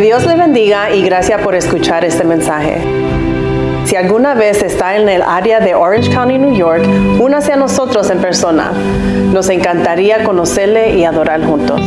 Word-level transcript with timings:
Dios 0.00 0.24
le 0.24 0.34
bendiga 0.34 0.94
y 0.94 1.02
gracias 1.02 1.42
por 1.42 1.54
escuchar 1.54 2.06
este 2.06 2.24
mensaje. 2.24 2.80
Si 3.84 3.96
alguna 3.96 4.32
vez 4.32 4.62
está 4.62 4.96
en 4.96 5.10
el 5.10 5.20
área 5.20 5.60
de 5.60 5.74
Orange 5.74 6.10
County, 6.10 6.38
New 6.38 6.54
York, 6.54 6.82
únase 7.20 7.52
a 7.52 7.56
nosotros 7.56 8.08
en 8.08 8.18
persona. 8.18 8.72
Nos 8.72 9.50
encantaría 9.50 10.24
conocerle 10.24 10.96
y 10.96 11.04
adorar 11.04 11.44
juntos. 11.44 11.82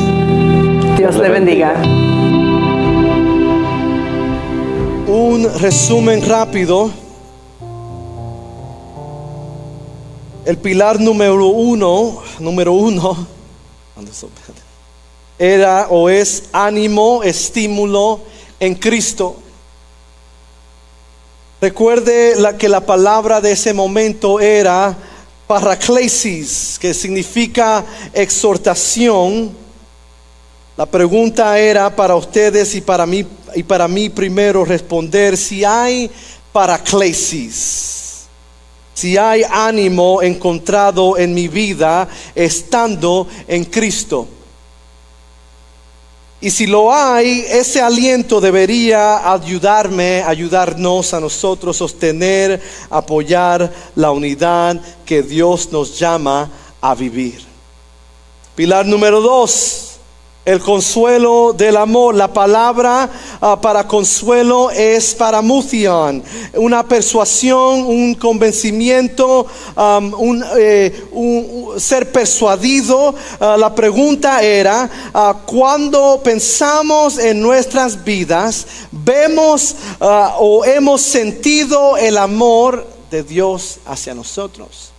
Dios 0.96 1.16
le 1.18 1.30
bendiga. 1.30 1.74
Un 5.08 5.50
resumen 5.60 6.22
rápido. 6.30 6.92
El 10.46 10.58
pilar 10.58 11.00
número 11.00 11.48
uno, 11.48 12.22
número 12.40 12.74
uno, 12.74 13.26
era 15.44 15.88
o 15.90 16.08
es 16.08 16.44
ánimo, 16.54 17.22
estímulo 17.22 18.22
en 18.62 18.76
Cristo. 18.76 19.36
Recuerde 21.60 22.34
que 22.58 22.70
la 22.70 22.80
palabra 22.80 23.42
de 23.42 23.52
ese 23.52 23.74
momento 23.74 24.40
era 24.40 24.96
paraclesis, 25.46 26.78
que 26.80 26.94
significa 26.94 27.84
exhortación. 28.14 29.52
La 30.78 30.86
pregunta 30.86 31.60
era 31.60 31.94
para 31.94 32.16
ustedes 32.16 32.74
y 32.76 32.80
para 32.80 33.06
mí 33.06 33.28
y 33.54 33.64
para 33.64 33.90
mí 33.90 34.10
primero 34.10 34.64
responder 34.64 35.36
si 35.36 35.66
hay 35.66 36.10
paraclesis, 36.54 38.28
si 38.94 39.18
hay 39.18 39.44
ánimo 39.50 40.22
encontrado 40.22 41.18
en 41.18 41.34
mi 41.34 41.50
vida 41.50 42.08
estando 42.34 43.28
en 43.46 43.66
Cristo. 43.66 44.26
Y 46.44 46.52
si 46.52 46.68
lo 46.68 46.94
hay, 46.94 47.46
ese 47.50 47.82
aliento 47.82 48.42
debería 48.42 49.32
ayudarme, 49.32 50.22
ayudarnos 50.24 51.14
a 51.14 51.22
nosotros 51.22 51.78
sostener, 51.78 52.62
apoyar 52.90 53.72
la 53.96 54.12
unidad 54.12 54.78
que 55.06 55.24
Dios 55.24 55.72
nos 55.72 55.98
llama 55.98 56.52
a 56.82 56.96
vivir. 56.96 57.46
Pilar 58.56 58.86
número 58.86 59.22
dos, 59.22 59.93
el 60.46 60.60
consuelo 60.60 61.54
del 61.54 61.78
amor. 61.78 62.16
La 62.16 62.32
palabra 62.32 63.10
ah, 63.42 63.60
para 63.62 63.88
consuelo 63.88 64.70
es 64.72 65.16
para 65.16 65.42
mución, 65.42 66.24
una 66.54 66.84
persuasión, 66.84 67.86
un 67.86 68.16
convencimiento, 68.16 69.46
eh, 70.58 71.06
un, 71.12 71.74
ser 71.78 72.12
persuadido. 72.12 73.16
Ah, 73.40 73.56
la 73.58 73.74
pregunta 73.74 74.42
era, 74.42 74.90
uh, 75.14 75.46
cuando 75.46 76.22
pensamos 76.24 77.18
en 77.18 77.42
nuestras 77.42 78.04
vidas, 78.04 78.66
vemos 78.92 79.76
o 80.00 80.66
hemos 80.66 81.02
sentido 81.02 81.98
el 81.98 82.18
amor 82.18 82.88
de 83.10 83.24
Dios 83.24 83.80
hacia 83.86 84.14
nosotros. 84.14 84.92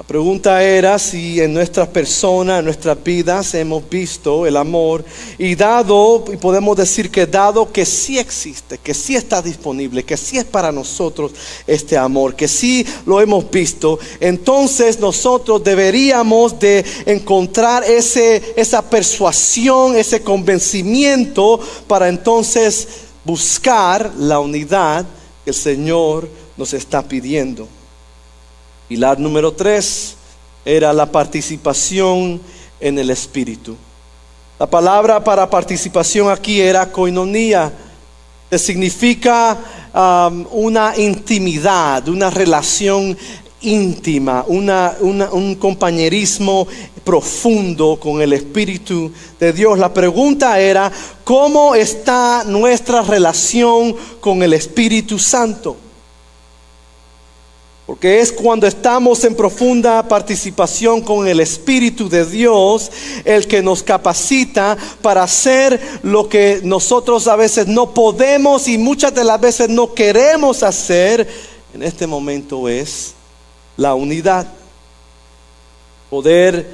pregunta 0.11 0.61
era 0.61 0.99
si 0.99 1.39
en 1.39 1.53
nuestras 1.53 1.87
personas, 1.87 2.59
en 2.59 2.65
nuestras 2.65 3.01
vidas 3.01 3.53
hemos 3.53 3.89
visto 3.89 4.45
el 4.45 4.57
amor 4.57 5.05
y 5.37 5.55
dado, 5.55 6.25
y 6.33 6.35
podemos 6.35 6.75
decir 6.75 7.09
que 7.09 7.25
dado 7.25 7.71
que 7.71 7.85
sí 7.85 8.19
existe, 8.19 8.77
que 8.77 8.93
sí 8.93 9.15
está 9.15 9.41
disponible, 9.41 10.03
que 10.03 10.17
sí 10.17 10.37
es 10.37 10.43
para 10.43 10.69
nosotros 10.69 11.31
este 11.65 11.97
amor, 11.97 12.35
que 12.35 12.49
sí 12.49 12.85
lo 13.05 13.21
hemos 13.21 13.49
visto, 13.49 13.99
entonces 14.19 14.99
nosotros 14.99 15.63
deberíamos 15.63 16.59
de 16.59 16.83
encontrar 17.05 17.85
ese, 17.85 18.53
esa 18.57 18.81
persuasión, 18.81 19.95
ese 19.95 20.21
convencimiento 20.21 21.57
para 21.87 22.09
entonces 22.09 22.85
buscar 23.23 24.11
la 24.17 24.41
unidad 24.41 25.05
que 25.45 25.51
el 25.51 25.55
Señor 25.55 26.27
nos 26.57 26.73
está 26.73 27.01
pidiendo. 27.01 27.65
Pilar 28.91 29.17
número 29.17 29.53
tres 29.53 30.17
era 30.65 30.91
la 30.91 31.09
participación 31.09 32.41
en 32.77 32.99
el 32.99 33.09
Espíritu. 33.09 33.77
La 34.59 34.69
palabra 34.69 35.23
para 35.23 35.49
participación 35.49 36.29
aquí 36.29 36.59
era 36.59 36.91
koinonía, 36.91 37.71
que 38.49 38.59
significa 38.59 39.57
um, 39.93 40.45
una 40.51 40.93
intimidad, 40.97 42.05
una 42.09 42.29
relación 42.29 43.17
íntima, 43.61 44.43
un 44.49 45.55
compañerismo 45.55 46.67
profundo 47.05 47.97
con 47.97 48.21
el 48.21 48.33
Espíritu 48.33 49.09
de 49.39 49.53
Dios. 49.53 49.79
La 49.79 49.93
pregunta 49.93 50.59
era, 50.59 50.91
¿cómo 51.23 51.75
está 51.75 52.43
nuestra 52.43 53.03
relación 53.03 53.95
con 54.19 54.43
el 54.43 54.51
Espíritu 54.51 55.17
Santo? 55.17 55.77
Porque 57.85 58.21
es 58.21 58.31
cuando 58.31 58.67
estamos 58.67 59.23
en 59.23 59.35
profunda 59.35 60.07
participación 60.07 61.01
con 61.01 61.27
el 61.27 61.39
Espíritu 61.39 62.07
de 62.07 62.25
Dios 62.25 62.91
el 63.25 63.47
que 63.47 63.61
nos 63.61 63.81
capacita 63.81 64.77
para 65.01 65.23
hacer 65.23 65.81
lo 66.03 66.29
que 66.29 66.61
nosotros 66.63 67.27
a 67.27 67.35
veces 67.35 67.67
no 67.67 67.93
podemos 67.93 68.67
y 68.67 68.77
muchas 68.77 69.13
de 69.13 69.23
las 69.23 69.41
veces 69.41 69.67
no 69.69 69.93
queremos 69.93 70.63
hacer. 70.63 71.27
En 71.73 71.81
este 71.81 72.05
momento 72.05 72.69
es 72.69 73.13
la 73.77 73.95
unidad. 73.95 74.47
Poder, 76.09 76.67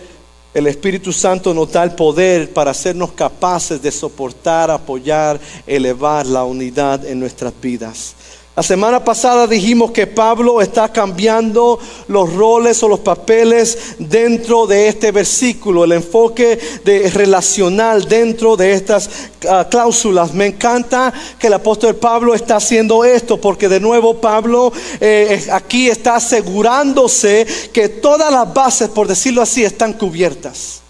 el 0.53 0.67
Espíritu 0.67 1.13
Santo 1.13 1.53
nos 1.53 1.71
da 1.71 1.83
el 1.83 1.91
poder 1.91 2.51
para 2.51 2.71
hacernos 2.71 3.13
capaces 3.13 3.81
de 3.81 3.91
soportar, 3.91 4.69
apoyar, 4.69 5.39
elevar 5.65 6.25
la 6.25 6.43
unidad 6.43 7.05
en 7.05 7.19
nuestras 7.19 7.53
vidas. 7.61 8.16
La 8.57 8.63
semana 8.63 9.05
pasada 9.05 9.45
dijimos 9.45 9.91
que 9.91 10.07
Pablo 10.07 10.63
está 10.63 10.91
cambiando 10.91 11.77
los 12.07 12.33
roles 12.33 12.81
o 12.81 12.87
los 12.87 13.01
papeles 13.01 13.77
dentro 13.99 14.65
de 14.65 14.87
este 14.87 15.11
versículo, 15.11 15.83
el 15.83 15.91
enfoque 15.91 16.57
de 16.83 17.07
relacional 17.11 18.05
dentro 18.05 18.57
de 18.57 18.73
estas 18.73 19.11
ah, 19.47 19.67
cláusulas. 19.69 20.33
Me 20.33 20.47
encanta 20.47 21.13
que 21.37 21.45
el 21.45 21.53
apóstol 21.53 21.97
Pablo 21.97 22.33
está 22.33 22.55
haciendo 22.55 23.05
esto, 23.05 23.39
porque 23.39 23.69
de 23.69 23.79
nuevo 23.79 24.15
Pablo 24.15 24.73
eh, 25.01 25.45
aquí 25.51 25.87
está 25.87 26.15
asegurándose 26.15 27.45
que 27.71 27.89
todas 27.89 28.31
las 28.31 28.51
bases, 28.51 28.89
por 28.89 29.07
decirlo 29.07 29.43
así, 29.43 29.63
están 29.63 29.93
cubiertas. 29.93 30.81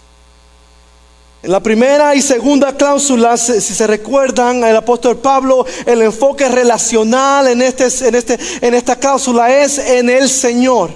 La 1.42 1.60
primera 1.60 2.16
y 2.16 2.20
segunda 2.20 2.76
cláusula, 2.76 3.36
si 3.36 3.60
se 3.60 3.86
recuerdan, 3.86 4.64
el 4.64 4.74
apóstol 4.74 5.18
Pablo, 5.18 5.64
el 5.86 6.02
enfoque 6.02 6.48
relacional 6.48 7.46
en, 7.46 7.62
este, 7.62 7.86
en, 8.08 8.14
este, 8.16 8.38
en 8.60 8.74
esta 8.74 8.96
cláusula 8.96 9.62
es 9.62 9.78
en 9.78 10.10
el 10.10 10.28
Señor. 10.28 10.90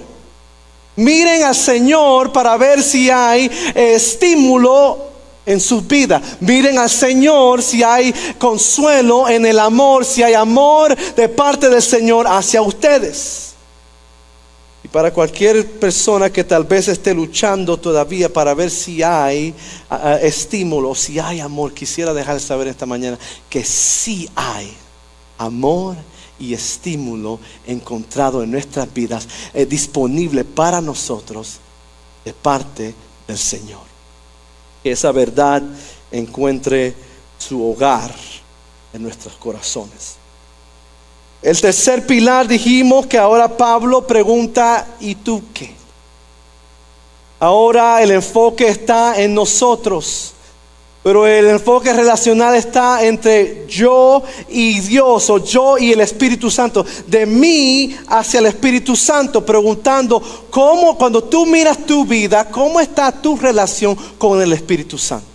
Miren 0.97 1.43
al 1.43 1.55
Señor 1.55 2.33
para 2.33 2.57
ver 2.57 2.83
si 2.83 3.09
hay 3.09 3.49
estímulo 3.73 4.97
en 5.45 5.61
su 5.61 5.81
vida. 5.81 6.21
Miren 6.41 6.77
al 6.77 6.89
Señor 6.89 7.63
si 7.63 7.81
hay 7.81 8.13
consuelo 8.37 9.29
en 9.29 9.45
el 9.45 9.57
amor, 9.59 10.03
si 10.03 10.23
hay 10.23 10.33
amor 10.33 10.93
de 11.15 11.29
parte 11.29 11.69
del 11.69 11.81
Señor 11.81 12.27
hacia 12.27 12.61
ustedes 12.61 13.52
para 14.87 15.13
cualquier 15.13 15.79
persona 15.79 16.29
que 16.29 16.43
tal 16.43 16.65
vez 16.65 16.87
esté 16.89 17.13
luchando 17.13 17.77
todavía 17.77 18.31
para 18.31 18.53
ver 18.53 18.69
si 18.69 19.01
hay 19.01 19.53
estímulo, 20.21 20.93
si 20.93 21.19
hay 21.19 21.39
amor, 21.39 21.73
quisiera 21.73 22.13
dejar 22.13 22.39
saber 22.39 22.67
esta 22.67 22.85
mañana 22.85 23.17
que 23.49 23.63
sí 23.63 24.29
hay 24.35 24.73
amor 25.37 25.95
y 26.39 26.53
estímulo 26.53 27.39
encontrado 27.65 28.43
en 28.43 28.51
nuestras 28.51 28.93
vidas, 28.93 29.27
eh, 29.53 29.65
disponible 29.65 30.43
para 30.43 30.81
nosotros 30.81 31.59
de 32.25 32.33
parte 32.33 32.93
del 33.27 33.37
Señor. 33.37 33.83
Que 34.83 34.91
esa 34.91 35.11
verdad 35.11 35.63
encuentre 36.11 36.93
su 37.37 37.65
hogar 37.65 38.13
en 38.91 39.01
nuestros 39.01 39.33
corazones. 39.35 40.22
El 41.43 41.59
tercer 41.59 42.07
pilar 42.07 42.47
dijimos 42.47 43.05
que 43.05 43.17
ahora 43.17 43.57
Pablo 43.57 44.07
pregunta, 44.07 44.87
¿y 45.01 45.15
tú 45.15 45.43
qué? 45.53 45.75
Ahora 47.37 48.01
el 48.01 48.11
enfoque 48.11 48.69
está 48.69 49.21
en 49.21 49.35
nosotros. 49.35 50.33
Pero 51.03 51.27
el 51.27 51.47
enfoque 51.47 51.91
relacional 51.91 52.55
está 52.55 53.05
entre 53.05 53.65
yo 53.67 54.23
y 54.47 54.79
Dios 54.79 55.29
o 55.29 55.43
yo 55.43 55.77
y 55.77 55.91
el 55.91 55.99
Espíritu 55.99 56.49
Santo. 56.49 56.85
De 57.07 57.25
mí 57.25 57.93
hacia 58.07 58.39
el 58.39 58.45
Espíritu 58.45 58.95
Santo, 58.95 59.45
preguntando 59.45 60.23
cómo, 60.49 60.97
cuando 60.97 61.25
tú 61.25 61.45
miras 61.45 61.85
tu 61.85 62.05
vida, 62.05 62.49
cómo 62.49 62.79
está 62.79 63.11
tu 63.11 63.35
relación 63.35 63.97
con 64.17 64.41
el 64.41 64.53
Espíritu 64.53 64.97
Santo. 64.97 65.32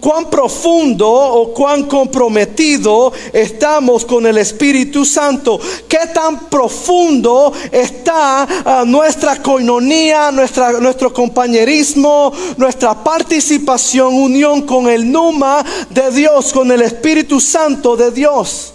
Cuán, 0.00 0.30
profundo 0.30 1.08
o 1.08 1.54
cuán 1.54 1.84
comprometido 1.84 3.12
estamos 3.32 4.04
con 4.04 4.26
el 4.26 4.38
Espíritu 4.38 5.04
Santo. 5.04 5.60
Qué 5.88 6.00
tan 6.12 6.48
profundo 6.48 7.52
está 7.70 8.46
ah, 8.64 8.84
nuestra 8.84 9.40
coinonía, 9.40 10.32
nuestro 10.32 11.12
compañerismo, 11.12 12.32
nuestra 12.56 12.94
participación, 13.04 14.14
unión 14.14 14.62
con 14.62 14.88
el 14.88 15.10
Numa 15.10 15.64
de 15.90 16.10
Dios, 16.10 16.52
con 16.52 16.72
el 16.72 16.82
Espíritu 16.82 17.40
Santo 17.40 17.96
de 17.96 18.10
Dios. 18.10 18.72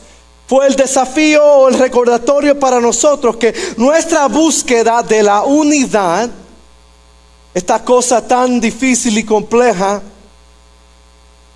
Fue 0.47 0.65
el 0.65 0.75
desafío 0.75 1.43
o 1.43 1.67
el 1.69 1.77
recordatorio 1.77 2.59
para 2.59 2.79
nosotros 2.79 3.37
que 3.37 3.53
nuestra 3.77 4.27
búsqueda 4.27 5.03
de 5.03 5.21
la 5.21 5.43
unidad, 5.43 6.29
esta 7.53 7.83
cosa 7.83 8.25
tan 8.25 8.59
difícil 8.59 9.17
y 9.17 9.23
compleja, 9.23 10.01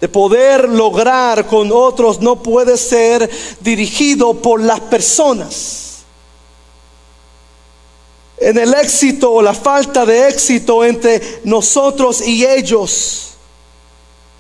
de 0.04 0.10
poder 0.10 0.68
lograr 0.68 1.48
con 1.48 1.72
otros 1.72 2.20
no 2.20 2.44
puede 2.44 2.76
ser 2.76 3.30
dirigido 3.62 4.34
por 4.34 4.60
las 4.60 4.82
personas. 4.82 6.04
En 8.36 8.58
el 8.58 8.74
éxito 8.74 9.32
o 9.32 9.42
la 9.42 9.54
falta 9.54 10.06
de 10.06 10.28
éxito 10.28 10.84
entre 10.84 11.40
nosotros 11.46 12.22
y 12.28 12.46
ellos. 12.46 13.30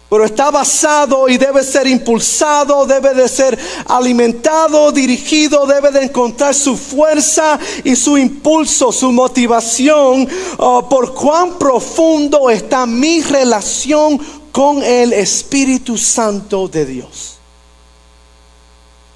Pero 0.09 0.25
está 0.25 0.51
basado 0.51 1.29
y 1.29 1.37
debe 1.37 1.63
ser 1.63 1.87
impulsado, 1.87 2.85
debe 2.85 3.13
de 3.13 3.29
ser 3.29 3.57
alimentado, 3.87 4.91
dirigido, 4.91 5.65
debe 5.65 5.91
de 5.91 6.03
encontrar 6.03 6.53
su 6.53 6.75
fuerza 6.75 7.57
y 7.85 7.95
su 7.95 8.17
impulso, 8.17 8.91
su 8.91 9.13
motivación 9.13 10.27
oh, 10.57 10.89
por 10.89 11.13
cuán 11.13 11.57
profundo 11.57 12.49
está 12.49 12.85
mi 12.85 13.21
relación 13.21 14.42
con 14.53 14.83
el 14.83 15.13
Espíritu 15.13 15.97
Santo 15.97 16.67
de 16.67 16.85
Dios. 16.85 17.32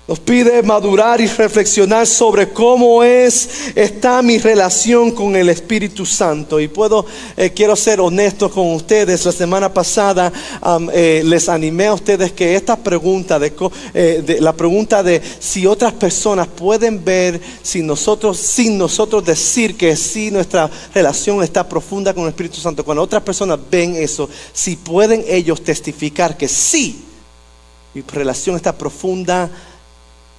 Nos 0.07 0.21
pide 0.21 0.63
madurar 0.63 1.19
y 1.19 1.27
reflexionar 1.27 2.07
sobre 2.07 2.53
cómo 2.53 3.03
es 3.03 3.73
está 3.75 4.21
mi 4.21 4.37
relación 4.37 5.11
con 5.11 5.35
el 5.35 5.49
Espíritu 5.49 6.05
Santo. 6.05 6.61
Y 6.61 6.69
puedo, 6.69 7.05
eh, 7.35 7.49
quiero 7.49 7.75
ser 7.75 7.99
honesto 7.99 8.49
con 8.49 8.73
ustedes. 8.73 9.25
La 9.25 9.33
semana 9.33 9.73
pasada 9.73 10.31
eh, 10.93 11.23
les 11.25 11.49
animé 11.49 11.87
a 11.87 11.93
ustedes 11.93 12.31
que 12.31 12.55
esta 12.55 12.77
pregunta 12.77 13.37
eh, 13.93 14.23
de, 14.25 14.39
la 14.39 14.53
pregunta 14.53 15.03
de 15.03 15.21
si 15.39 15.67
otras 15.67 15.91
personas 15.91 16.47
pueden 16.47 17.03
ver 17.03 17.41
si 17.61 17.81
nosotros, 17.81 18.37
sin 18.37 18.77
nosotros 18.77 19.25
decir 19.25 19.75
que 19.75 19.97
sí 19.97 20.31
nuestra 20.31 20.69
relación 20.93 21.43
está 21.43 21.67
profunda 21.67 22.13
con 22.13 22.23
el 22.23 22.29
Espíritu 22.29 22.61
Santo, 22.61 22.85
cuando 22.85 23.03
otras 23.03 23.23
personas 23.23 23.59
ven 23.69 23.97
eso, 23.97 24.29
si 24.53 24.77
pueden 24.77 25.25
ellos 25.27 25.61
testificar 25.61 26.37
que 26.37 26.47
sí 26.47 27.03
mi 27.93 28.03
relación 28.03 28.55
está 28.55 28.77
profunda 28.77 29.49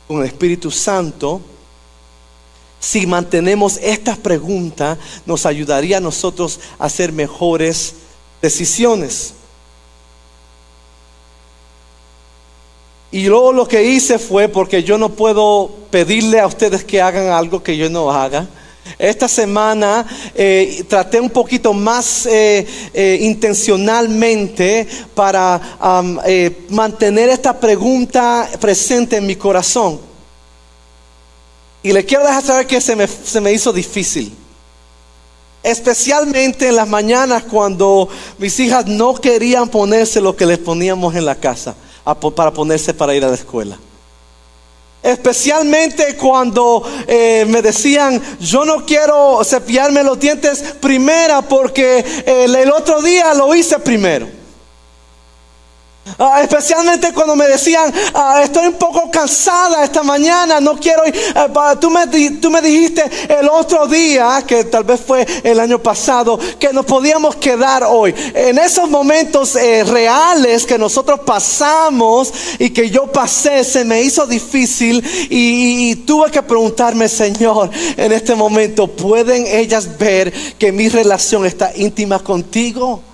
con 0.08 0.20
el 0.20 0.26
Espíritu 0.26 0.70
Santo, 0.70 1.42
si 2.80 3.06
mantenemos 3.06 3.78
estas 3.82 4.16
preguntas, 4.16 4.98
nos 5.26 5.44
ayudaría 5.44 5.98
a 5.98 6.00
nosotros 6.00 6.58
a 6.78 6.86
hacer 6.86 7.12
mejores 7.12 7.94
decisiones. 8.40 9.34
Y 13.10 13.26
luego 13.26 13.52
lo 13.52 13.68
que 13.68 13.84
hice 13.84 14.18
fue, 14.18 14.48
porque 14.48 14.82
yo 14.82 14.96
no 14.96 15.10
puedo 15.10 15.70
pedirle 15.90 16.40
a 16.40 16.46
ustedes 16.46 16.84
que 16.84 17.02
hagan 17.02 17.28
algo 17.28 17.62
que 17.62 17.76
yo 17.76 17.90
no 17.90 18.10
haga, 18.10 18.48
esta 18.98 19.28
semana 19.28 20.06
eh, 20.34 20.84
traté 20.88 21.20
un 21.20 21.30
poquito 21.30 21.72
más 21.72 22.26
eh, 22.26 22.66
eh, 22.94 23.18
intencionalmente 23.22 24.86
para 25.14 25.78
mantener 26.68 27.28
esta 27.28 27.58
pregunta 27.58 28.48
presente 28.60 29.16
en 29.16 29.26
mi 29.26 29.36
corazón. 29.36 30.00
Y 31.82 31.92
le 31.92 32.04
quiero 32.04 32.24
dejar 32.24 32.42
saber 32.42 32.66
que 32.66 32.80
se 32.80 32.96
me, 32.96 33.06
se 33.06 33.40
me 33.40 33.52
hizo 33.52 33.72
difícil. 33.72 34.34
Especialmente 35.62 36.68
en 36.68 36.76
las 36.76 36.88
mañanas 36.88 37.44
cuando 37.44 38.08
mis 38.38 38.58
hijas 38.60 38.86
no 38.86 39.14
querían 39.14 39.68
ponerse 39.68 40.20
lo 40.20 40.36
que 40.36 40.46
les 40.46 40.58
poníamos 40.58 41.14
en 41.14 41.24
la 41.24 41.34
casa 41.34 41.74
para 42.34 42.52
ponerse 42.52 42.94
para 42.94 43.14
ir 43.14 43.24
a 43.24 43.28
la 43.28 43.34
escuela. 43.34 43.78
Especialmente 45.02 46.16
cuando 46.16 46.82
eh, 47.06 47.46
me 47.48 47.62
decían, 47.62 48.20
yo 48.40 48.64
no 48.64 48.84
quiero 48.84 49.42
cepillarme 49.44 50.02
los 50.02 50.18
dientes 50.18 50.60
primera 50.80 51.42
porque 51.42 51.98
eh, 51.98 52.44
el 52.44 52.72
otro 52.72 53.00
día 53.00 53.32
lo 53.34 53.54
hice 53.54 53.78
primero. 53.78 54.37
Ah, 56.18 56.40
especialmente 56.42 57.12
cuando 57.12 57.36
me 57.36 57.46
decían, 57.46 57.92
ah, 58.14 58.40
estoy 58.42 58.68
un 58.68 58.74
poco 58.74 59.10
cansada 59.10 59.84
esta 59.84 60.02
mañana, 60.02 60.60
no 60.60 60.76
quiero 60.78 61.06
ir. 61.06 61.14
Ah, 61.34 61.76
tú, 61.78 61.90
me, 61.90 62.06
tú 62.40 62.50
me 62.50 62.62
dijiste 62.62 63.04
el 63.28 63.48
otro 63.48 63.86
día, 63.86 64.42
que 64.46 64.64
tal 64.64 64.84
vez 64.84 65.00
fue 65.00 65.26
el 65.42 65.60
año 65.60 65.78
pasado, 65.78 66.38
que 66.58 66.72
nos 66.72 66.86
podíamos 66.86 67.36
quedar 67.36 67.84
hoy. 67.84 68.14
En 68.34 68.58
esos 68.58 68.88
momentos 68.88 69.56
eh, 69.56 69.84
reales 69.84 70.66
que 70.66 70.78
nosotros 70.78 71.20
pasamos 71.20 72.32
y 72.58 72.70
que 72.70 72.90
yo 72.90 73.10
pasé, 73.10 73.64
se 73.64 73.84
me 73.84 74.02
hizo 74.02 74.26
difícil 74.26 75.04
y, 75.30 75.90
y 75.90 75.96
tuve 75.96 76.30
que 76.30 76.42
preguntarme, 76.42 77.08
Señor, 77.08 77.70
en 77.96 78.12
este 78.12 78.34
momento, 78.34 78.86
¿pueden 78.86 79.46
ellas 79.46 79.98
ver 79.98 80.32
que 80.58 80.72
mi 80.72 80.88
relación 80.88 81.46
está 81.46 81.72
íntima 81.76 82.18
contigo? 82.18 83.07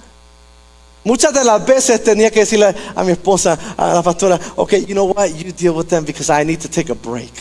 Muchas 1.04 1.34
de 1.34 1.44
las 1.44 1.64
veces 1.64 2.02
tenía 2.02 2.30
que 2.30 2.40
decirle 2.40 2.74
a 2.94 3.04
mi 3.04 3.12
esposa, 3.12 3.58
a 3.76 3.94
la 3.94 4.02
pastora, 4.02 4.40
okay, 4.56 4.80
you 4.86 4.94
know 4.94 5.12
what, 5.14 5.26
you 5.28 5.52
deal 5.52 5.76
with 5.76 5.86
them 5.86 6.02
because 6.02 6.30
I 6.32 6.44
need 6.44 6.60
to 6.60 6.68
take 6.68 6.90
a 6.90 6.94
break. 6.94 7.32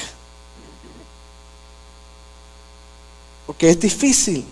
Porque 3.47 3.69
es 3.69 3.79
difícil. 3.79 4.43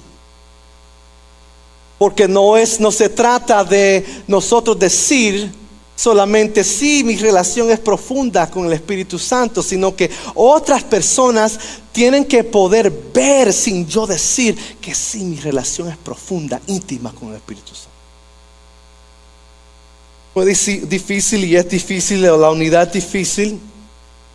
Porque 1.97 2.27
no 2.27 2.55
es, 2.55 2.79
no 2.79 2.89
se 2.89 3.09
trata 3.09 3.65
de 3.65 4.05
nosotros 4.27 4.79
decir 4.79 5.51
solamente 5.93 6.63
si 6.63 7.03
mi 7.03 7.15
relación 7.15 7.69
es 7.69 7.79
profunda 7.79 8.49
con 8.49 8.65
el 8.65 8.73
Espíritu 8.73 9.19
Santo, 9.19 9.61
sino 9.61 9.93
que 9.93 10.09
otras 10.33 10.83
personas 10.83 11.59
tienen 11.91 12.25
que 12.25 12.45
poder 12.45 12.89
ver 13.13 13.51
sin 13.51 13.85
yo 13.85 14.07
decir 14.07 14.55
que 14.79 14.95
sí 14.95 15.23
mi 15.25 15.35
relación 15.35 15.89
es 15.89 15.97
profunda, 15.97 16.61
íntima 16.67 17.11
con 17.11 17.29
el 17.29 17.35
Espíritu 17.35 17.75
Santo. 17.75 17.90
Fue 20.33 20.45
difícil 20.45 21.43
y 21.43 21.55
es 21.57 21.69
difícil, 21.69 22.21
la 22.21 22.49
unidad 22.49 22.91
difícil. 22.91 23.59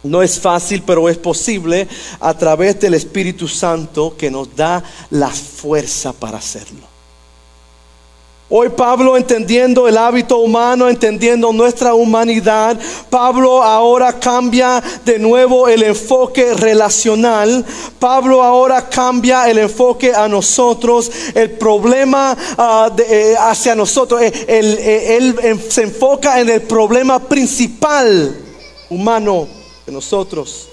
No 0.02 0.22
es 0.22 0.38
fácil, 0.38 0.82
pero 0.86 1.08
es 1.08 1.16
posible 1.16 1.88
a 2.20 2.34
través 2.34 2.78
del 2.78 2.94
Espíritu 2.94 3.48
Santo 3.48 4.14
que 4.16 4.30
nos 4.30 4.54
da 4.54 4.84
la 5.10 5.30
fuerza 5.30 6.12
para 6.12 6.38
hacerlo. 6.38 6.95
Hoy 8.48 8.68
Pablo 8.68 9.16
entendiendo 9.16 9.88
el 9.88 9.98
hábito 9.98 10.38
humano, 10.38 10.88
entendiendo 10.88 11.52
nuestra 11.52 11.94
humanidad, 11.94 12.78
Pablo 13.10 13.60
ahora 13.60 14.20
cambia 14.20 14.80
de 15.04 15.18
nuevo 15.18 15.66
el 15.66 15.82
enfoque 15.82 16.54
relacional. 16.54 17.64
Pablo 17.98 18.44
ahora 18.44 18.88
cambia 18.88 19.50
el 19.50 19.58
enfoque 19.58 20.14
a 20.14 20.28
nosotros, 20.28 21.10
el 21.34 21.50
problema 21.58 22.36
ah, 22.56 22.88
eh, 22.98 23.34
hacia 23.36 23.74
nosotros. 23.74 24.22
Eh, 24.22 24.32
eh, 24.46 25.16
él 25.16 25.60
se 25.68 25.82
enfoca 25.82 26.40
en 26.40 26.48
el 26.48 26.62
problema 26.62 27.18
principal 27.18 28.32
humano 28.88 29.48
de 29.84 29.92
nosotros. 29.92 30.68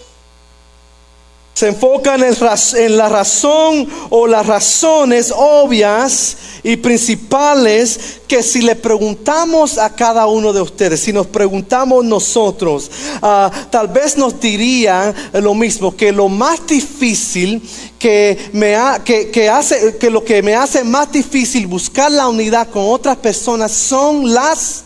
Se 1.63 1.69
enfoca 1.69 2.15
en, 2.15 2.97
la 2.97 3.07
razón 3.07 3.87
o 4.09 4.27
las 4.27 4.45
razones 4.45 5.33
obvias 5.33 6.35
y 6.61 6.75
principales 6.75 8.19
que 8.27 8.43
si 8.43 8.61
le 8.61 8.75
preguntamos 8.75 9.77
a 9.77 9.95
cada 9.95 10.27
uno 10.27 10.51
de 10.51 10.59
ustedes, 10.59 10.99
si 10.99 11.13
nos 11.13 11.27
preguntamos 11.27 12.03
nosotros, 12.03 12.91
ah, 13.21 13.49
tal 13.69 13.87
vez 13.87 14.17
nos 14.17 14.41
diría 14.41 15.15
lo 15.35 15.53
mismo, 15.53 15.95
que 15.95 16.11
lo 16.11 16.27
más 16.27 16.67
difícil 16.67 17.61
que, 17.97 18.37
me 18.51 18.75
que, 19.05 19.49
hace, 19.49 19.95
que 19.97 20.09
lo 20.09 20.21
que 20.21 20.41
me 20.41 20.55
hace 20.55 20.83
más 20.83 21.13
difícil 21.13 21.65
buscar 21.67 22.11
la 22.11 22.27
unidad 22.27 22.67
con 22.71 22.83
otras 22.89 23.15
personas 23.15 23.71
son 23.71 24.33
las 24.33 24.83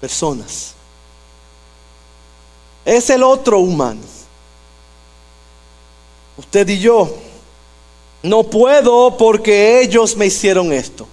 personas. 0.00 0.72
Es 2.86 3.10
el 3.10 3.22
otro 3.22 3.58
humano 3.58 4.19
usted 6.40 6.68
y 6.68 6.78
yo. 6.78 7.14
No 8.22 8.42
puedo 8.42 9.16
porque 9.16 9.80
ellos 9.80 10.16
me 10.16 10.26
hicieron 10.26 10.72
esto. 10.72 11.06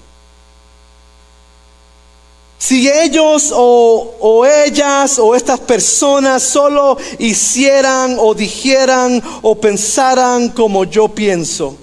Si 2.58 2.90
ellos 2.90 3.54
o, 3.54 4.16
o, 4.20 4.46
ellas 4.46 5.20
o 5.20 5.36
estas 5.36 5.60
personas 5.60 6.42
solo 6.42 6.98
hicieran 7.20 8.18
o 8.20 8.34
dijeran 8.34 9.22
o 9.44 9.56
pensaran 9.56 10.50
como 10.50 10.84
yo 10.84 11.08
pienso, 11.08 11.78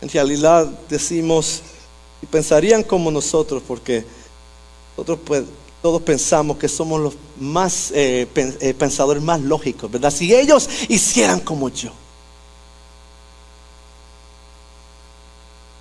en 0.00 0.10
realidad 0.10 0.66
decimos 0.88 1.62
y 2.20 2.26
pensarían 2.26 2.82
como 2.82 3.10
nosotros 3.10 3.62
porque 3.66 4.04
Nosotros 4.96 5.18
pues, 5.24 5.44
todos 5.80 6.02
pensamos 6.02 6.58
que 6.58 6.68
somos 6.68 7.00
los 7.00 7.14
más 7.40 7.90
eh, 7.92 8.28
eh, 8.36 8.74
pensadores 8.74 9.22
más 9.22 9.40
lógicos, 9.40 9.90
¿verdad? 9.90 10.12
Si 10.12 10.32
ellos 10.32 10.68
hicieran 10.88 11.40
como 11.40 11.70
yo. 11.70 11.90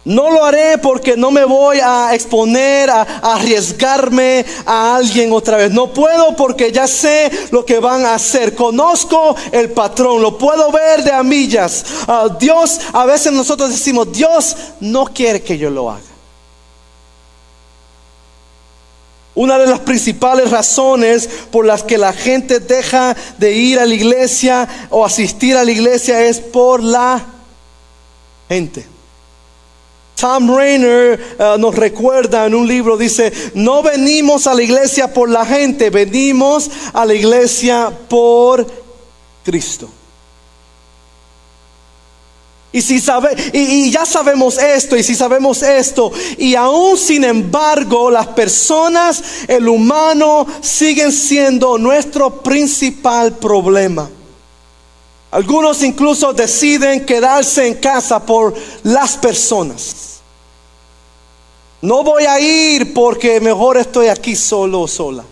No 0.03 0.31
lo 0.31 0.43
haré 0.43 0.79
porque 0.79 1.15
no 1.15 1.29
me 1.29 1.45
voy 1.45 1.77
a 1.79 2.15
exponer, 2.15 2.89
a, 2.89 3.01
arriesgarme 3.01 4.43
a 4.65 4.95
alguien 4.95 5.31
otra 5.31 5.57
vez. 5.57 5.71
No 5.71 5.93
puedo 5.93 6.35
porque 6.35 6.71
ya 6.71 6.87
sé 6.87 7.31
lo 7.51 7.63
que 7.63 7.79
van 7.79 8.05
a 8.05 8.15
hacer. 8.15 8.55
Conozco 8.55 9.35
el 9.51 9.69
patrón, 9.71 10.21
lo 10.21 10.39
puedo 10.39 10.71
ver 10.71 11.03
de 11.03 11.11
a 11.11 11.21
millas. 11.21 11.85
Ah, 12.07 12.35
Dios, 12.39 12.79
a 12.93 13.05
veces 13.05 13.31
nosotros 13.31 13.69
decimos, 13.69 14.11
Dios 14.11 14.55
no 14.79 15.05
quiere 15.05 15.43
que 15.43 15.57
yo 15.57 15.69
lo 15.69 15.91
haga. 15.91 16.01
Una 19.35 19.59
de 19.59 19.67
las 19.67 19.79
principales 19.81 20.49
razones 20.49 21.29
por 21.51 21.65
las 21.65 21.83
que 21.83 21.97
la 21.97 22.11
gente 22.11 22.59
deja 22.59 23.15
de 23.37 23.53
ir 23.53 23.79
a 23.79 23.85
la 23.85 23.93
iglesia 23.93 24.67
o 24.89 25.05
asistir 25.05 25.55
a 25.55 25.63
la 25.63 25.71
iglesia 25.71 26.25
es 26.25 26.39
por 26.39 26.83
la 26.83 27.23
gente. 28.49 28.90
Tom 30.21 30.55
Rainer 30.55 31.35
eh, 31.39 31.55
nos 31.57 31.73
recuerda 31.73 32.45
en 32.45 32.53
un 32.53 32.67
libro, 32.67 32.95
dice, 32.95 33.33
no 33.55 33.81
venimos 33.81 34.45
a 34.45 34.53
la 34.53 34.61
iglesia 34.61 35.11
por 35.11 35.27
la 35.27 35.43
gente, 35.43 35.89
venimos 35.89 36.69
a 36.93 37.07
la 37.07 37.15
iglesia 37.15 37.91
por 38.07 38.67
Cristo. 39.43 39.89
Y, 42.71 42.83
si 42.83 43.01
sabe, 43.01 43.35
y, 43.51 43.87
y 43.87 43.91
ya 43.91 44.05
sabemos 44.05 44.59
esto, 44.59 44.95
y 44.95 45.01
si 45.01 45.15
sabemos 45.15 45.63
esto, 45.63 46.11
y 46.37 46.53
aún 46.53 46.99
sin 46.99 47.23
embargo 47.23 48.11
las 48.11 48.27
personas, 48.27 49.23
el 49.47 49.67
humano, 49.67 50.45
siguen 50.61 51.11
siendo 51.11 51.79
nuestro 51.79 52.43
principal 52.43 53.39
problema. 53.39 54.07
Algunos 55.31 55.81
incluso 55.81 56.31
deciden 56.31 57.07
quedarse 57.07 57.65
en 57.65 57.73
casa 57.75 58.23
por 58.23 58.53
las 58.83 59.17
personas. 59.17 60.10
No 61.81 62.03
voy 62.03 62.25
a 62.25 62.39
ir 62.39 62.93
porque 62.93 63.39
mejor 63.39 63.77
estoy 63.77 64.07
aquí 64.07 64.35
solo 64.35 64.81
o 64.81 64.87
sola. 64.87 65.23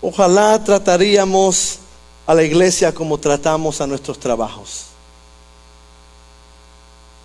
Ojalá 0.00 0.62
trataríamos 0.62 1.78
a 2.26 2.34
la 2.34 2.42
iglesia 2.42 2.92
como 2.92 3.18
tratamos 3.18 3.80
a 3.80 3.86
nuestros 3.86 4.18
trabajos. 4.18 4.86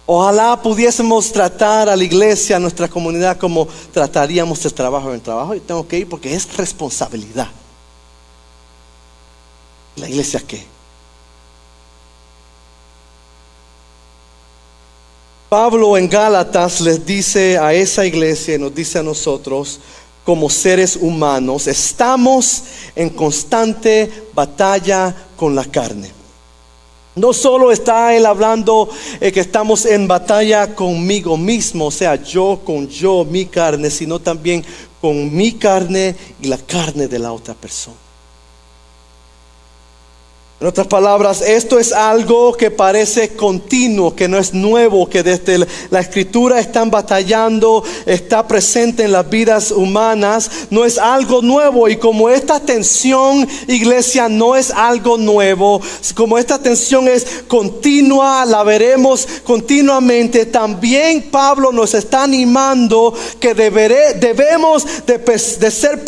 Ojalá 0.05 0.61
pudiésemos 0.61 1.31
tratar 1.31 1.89
a 1.89 1.95
la 1.95 2.03
iglesia, 2.03 2.55
a 2.55 2.59
nuestra 2.59 2.87
comunidad, 2.87 3.37
como 3.37 3.67
trataríamos 3.91 4.63
el 4.63 4.73
trabajo 4.73 5.09
en 5.09 5.15
el 5.15 5.21
trabajo. 5.21 5.55
Y 5.55 5.59
tengo 5.59 5.87
que 5.87 5.97
ir 5.97 6.07
porque 6.07 6.33
es 6.33 6.55
responsabilidad. 6.55 7.49
¿La 9.97 10.07
iglesia 10.07 10.41
qué? 10.47 10.76
Pablo 15.49 15.97
en 15.97 16.09
Gálatas 16.09 16.81
les 16.81 17.05
dice 17.05 17.57
a 17.57 17.73
esa 17.73 18.05
iglesia 18.05 18.55
y 18.55 18.59
nos 18.59 18.75
dice 18.75 18.99
a 18.99 19.03
nosotros, 19.03 19.79
como 20.25 20.49
seres 20.49 20.97
humanos, 20.97 21.67
estamos 21.67 22.63
en 22.93 23.09
constante 23.09 24.11
batalla 24.33 25.15
con 25.37 25.55
la 25.55 25.63
carne. 25.63 26.11
No 27.15 27.31
solo 27.31 27.71
está 27.71 28.13
él 28.13 28.25
hablando 28.25 28.89
eh, 29.21 29.31
que 29.31 29.39
estamos 29.39 29.85
en 29.85 30.05
batalla 30.05 30.75
conmigo 30.75 31.37
mismo, 31.37 31.85
o 31.85 31.91
sea, 31.91 32.21
yo 32.21 32.59
con 32.65 32.89
yo, 32.89 33.23
mi 33.23 33.45
carne, 33.45 33.89
sino 33.89 34.19
también 34.19 34.65
con 34.99 35.33
mi 35.33 35.53
carne 35.53 36.13
y 36.41 36.47
la 36.47 36.57
carne 36.57 37.07
de 37.07 37.19
la 37.19 37.31
otra 37.31 37.53
persona. 37.53 38.06
En 40.59 40.65
otras 40.65 40.87
palabras, 40.87 41.41
esto 41.41 41.77
es 41.77 41.93
algo 41.93 42.53
que 42.53 42.71
parece 42.71 43.35
continuo, 43.35 44.15
que 44.15 44.27
no 44.27 44.39
es 44.39 44.55
nuevo, 44.55 45.07
que 45.07 45.21
desde 45.21 45.67
la 45.91 45.99
escritura 45.99 46.59
están 46.59 46.89
batallando, 46.89 47.83
está 48.07 48.47
presente 48.47 49.03
en 49.03 49.11
las 49.11 49.29
vidas 49.29 49.69
humanas, 49.69 50.49
no 50.71 50.83
es 50.83 50.97
algo 50.97 51.43
nuevo. 51.43 51.87
Y 51.87 51.97
como 51.97 52.27
esta 52.27 52.59
tensión, 52.59 53.47
iglesia, 53.67 54.29
no 54.29 54.55
es 54.55 54.71
algo 54.71 55.19
nuevo, 55.19 55.79
como 56.15 56.39
esta 56.39 56.57
tensión 56.57 57.07
es 57.07 57.43
continua, 57.47 58.43
la 58.43 58.63
veremos 58.63 59.27
continuamente, 59.43 60.47
también 60.47 61.29
Pablo 61.29 61.71
nos 61.71 61.93
está 61.93 62.23
animando 62.23 63.13
que 63.39 63.55
deberé- 63.55 64.15
debemos 64.15 64.87
de, 65.05 65.19
de 65.19 65.69
ser 65.69 66.03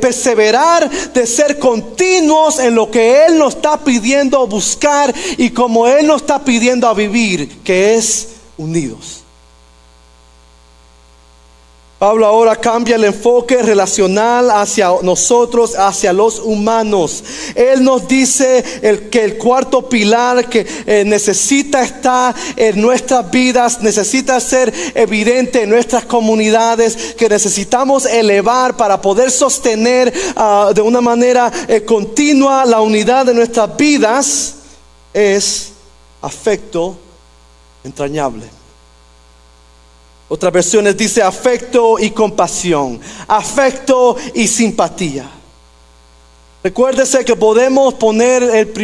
perseverar, 0.00 0.88
de 1.12 1.26
ser 1.26 1.58
continuos 1.58 2.60
en 2.60 2.75
lo 2.76 2.90
que 2.90 3.24
Él 3.24 3.38
nos 3.38 3.56
está 3.56 3.82
pidiendo 3.82 4.46
buscar 4.46 5.12
y 5.38 5.50
como 5.50 5.88
Él 5.88 6.06
nos 6.06 6.20
está 6.20 6.44
pidiendo 6.44 6.86
a 6.86 6.94
vivir, 6.94 7.48
que 7.64 7.94
es 7.94 8.36
unidos. 8.58 9.15
Pablo 11.98 12.26
ahora 12.26 12.56
cambia 12.56 12.96
el 12.96 13.04
enfoque 13.04 13.62
relacional 13.62 14.50
hacia 14.50 14.90
nosotros, 15.02 15.74
hacia 15.78 16.12
los 16.12 16.40
humanos. 16.40 17.24
Él 17.54 17.82
nos 17.82 18.06
dice 18.06 18.62
que 19.10 19.24
el 19.24 19.38
cuarto 19.38 19.88
pilar 19.88 20.46
que 20.50 20.66
eh, 20.84 21.04
necesita 21.06 21.82
estar 21.82 22.34
en 22.54 22.82
nuestras 22.82 23.30
vidas, 23.30 23.80
necesita 23.80 24.38
ser 24.40 24.74
evidente 24.94 25.62
en 25.62 25.70
nuestras 25.70 26.04
comunidades, 26.04 27.14
que 27.14 27.30
necesitamos 27.30 28.04
elevar 28.04 28.76
para 28.76 29.00
poder 29.00 29.30
sostener 29.30 30.12
ah, 30.36 30.72
de 30.74 30.82
una 30.82 31.00
manera 31.00 31.50
eh, 31.66 31.82
continua 31.82 32.66
la 32.66 32.82
unidad 32.82 33.24
de 33.24 33.32
nuestras 33.32 33.74
vidas, 33.74 34.54
es 35.14 35.72
afecto 36.20 36.98
entrañable. 37.84 38.55
Otras 40.28 40.52
versiones 40.52 40.96
dice 40.96 41.22
afecto 41.22 41.98
y 41.98 42.10
compasión, 42.10 43.00
afecto 43.28 44.16
y 44.34 44.48
simpatía. 44.48 45.30
Recuérdese 46.64 47.24
que 47.24 47.36
podemos 47.36 47.94
poner 47.94 48.42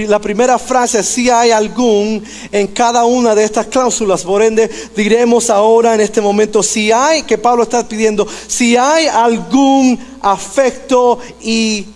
la 0.08 0.20
primera 0.20 0.56
frase 0.56 1.02
si 1.02 1.28
hay 1.28 1.50
algún 1.50 2.22
en 2.52 2.68
cada 2.68 3.04
una 3.04 3.34
de 3.34 3.42
estas 3.42 3.66
cláusulas. 3.66 4.22
Por 4.22 4.40
ende, 4.40 4.70
diremos 4.94 5.50
ahora 5.50 5.94
en 5.94 6.00
este 6.00 6.20
momento 6.20 6.62
si 6.62 6.92
hay, 6.92 7.24
que 7.24 7.38
Pablo 7.38 7.64
está 7.64 7.88
pidiendo, 7.88 8.24
si 8.46 8.76
hay 8.76 9.08
algún 9.08 9.98
afecto 10.20 11.18
y 11.40 11.86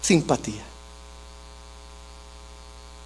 simpatía. 0.00 0.67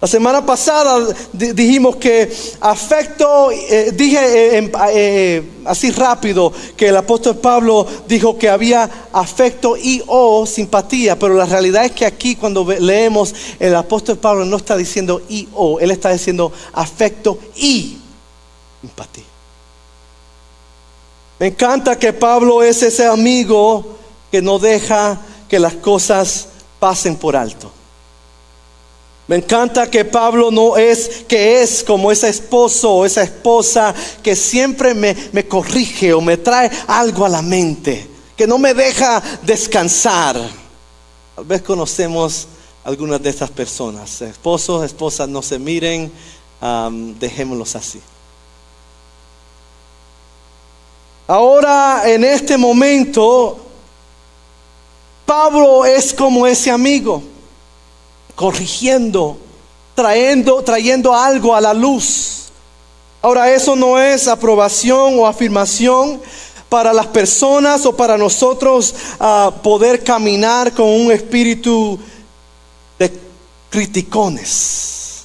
La 0.03 0.07
semana 0.07 0.45
pasada 0.45 1.15
di- 1.31 1.53
dijimos 1.53 1.95
que 1.95 2.29
afecto, 2.59 3.49
eh, 3.51 3.91
dije 3.93 4.57
eh, 4.57 4.71
eh, 4.91 5.43
así 5.63 5.91
rápido 5.91 6.51
que 6.75 6.89
el 6.89 6.97
apóstol 6.97 7.37
Pablo 7.37 7.87
dijo 8.05 8.37
que 8.37 8.49
había 8.49 9.07
afecto 9.13 9.77
y 9.77 10.03
o 10.07 10.45
simpatía, 10.45 11.17
pero 11.17 11.35
la 11.35 11.45
realidad 11.45 11.85
es 11.85 11.93
que 11.93 12.05
aquí 12.05 12.35
cuando 12.35 12.65
leemos 12.65 13.33
el 13.57 13.73
apóstol 13.77 14.17
Pablo 14.17 14.43
no 14.43 14.57
está 14.57 14.75
diciendo 14.75 15.21
y 15.29 15.47
o, 15.53 15.79
él 15.79 15.89
está 15.89 16.11
diciendo 16.11 16.51
afecto 16.73 17.39
y 17.55 17.97
simpatía. 18.81 19.23
Me 21.39 21.47
encanta 21.47 21.97
que 21.97 22.11
Pablo 22.11 22.61
es 22.61 22.83
ese 22.83 23.05
amigo 23.05 23.85
que 24.29 24.41
no 24.41 24.59
deja 24.59 25.21
que 25.47 25.59
las 25.59 25.75
cosas 25.75 26.49
pasen 26.77 27.15
por 27.15 27.37
alto. 27.37 27.71
Me 29.27 29.37
encanta 29.37 29.89
que 29.89 30.03
Pablo 30.03 30.51
no 30.51 30.75
es, 30.75 31.23
que 31.27 31.61
es 31.61 31.83
como 31.83 32.11
ese 32.11 32.27
esposo 32.27 32.91
o 32.91 33.05
esa 33.05 33.23
esposa 33.23 33.95
que 34.21 34.35
siempre 34.35 34.93
me, 34.93 35.15
me 35.31 35.47
corrige 35.47 36.13
o 36.13 36.19
me 36.19 36.35
trae 36.35 36.69
algo 36.87 37.25
a 37.25 37.29
la 37.29 37.41
mente, 37.41 38.05
que 38.35 38.45
no 38.45 38.57
me 38.57 38.73
deja 38.73 39.23
descansar. 39.43 40.35
Tal 41.35 41.45
vez 41.45 41.61
conocemos 41.61 42.47
algunas 42.83 43.23
de 43.23 43.29
estas 43.29 43.49
personas. 43.49 44.21
Esposos, 44.21 44.83
esposas, 44.83 45.29
no 45.29 45.41
se 45.41 45.57
miren, 45.57 46.11
dejémoslos 47.17 47.77
así. 47.77 48.01
Ahora, 51.27 52.03
en 52.05 52.25
este 52.25 52.57
momento, 52.57 53.57
Pablo 55.25 55.85
es 55.85 56.13
como 56.13 56.45
ese 56.45 56.69
amigo 56.69 57.23
corrigiendo, 58.35 59.37
trayendo, 59.95 60.63
trayendo 60.63 61.13
algo 61.13 61.55
a 61.55 61.61
la 61.61 61.73
luz. 61.73 62.45
Ahora 63.21 63.51
eso 63.53 63.75
no 63.75 63.99
es 63.99 64.27
aprobación 64.27 65.17
o 65.19 65.25
afirmación 65.27 66.21
para 66.67 66.91
las 66.91 67.07
personas 67.07 67.85
o 67.85 67.95
para 67.95 68.17
nosotros 68.17 68.93
ah, 69.19 69.51
poder 69.61 70.03
caminar 70.03 70.73
con 70.73 70.87
un 70.87 71.11
espíritu 71.11 71.99
de 72.97 73.13
criticones, 73.69 75.23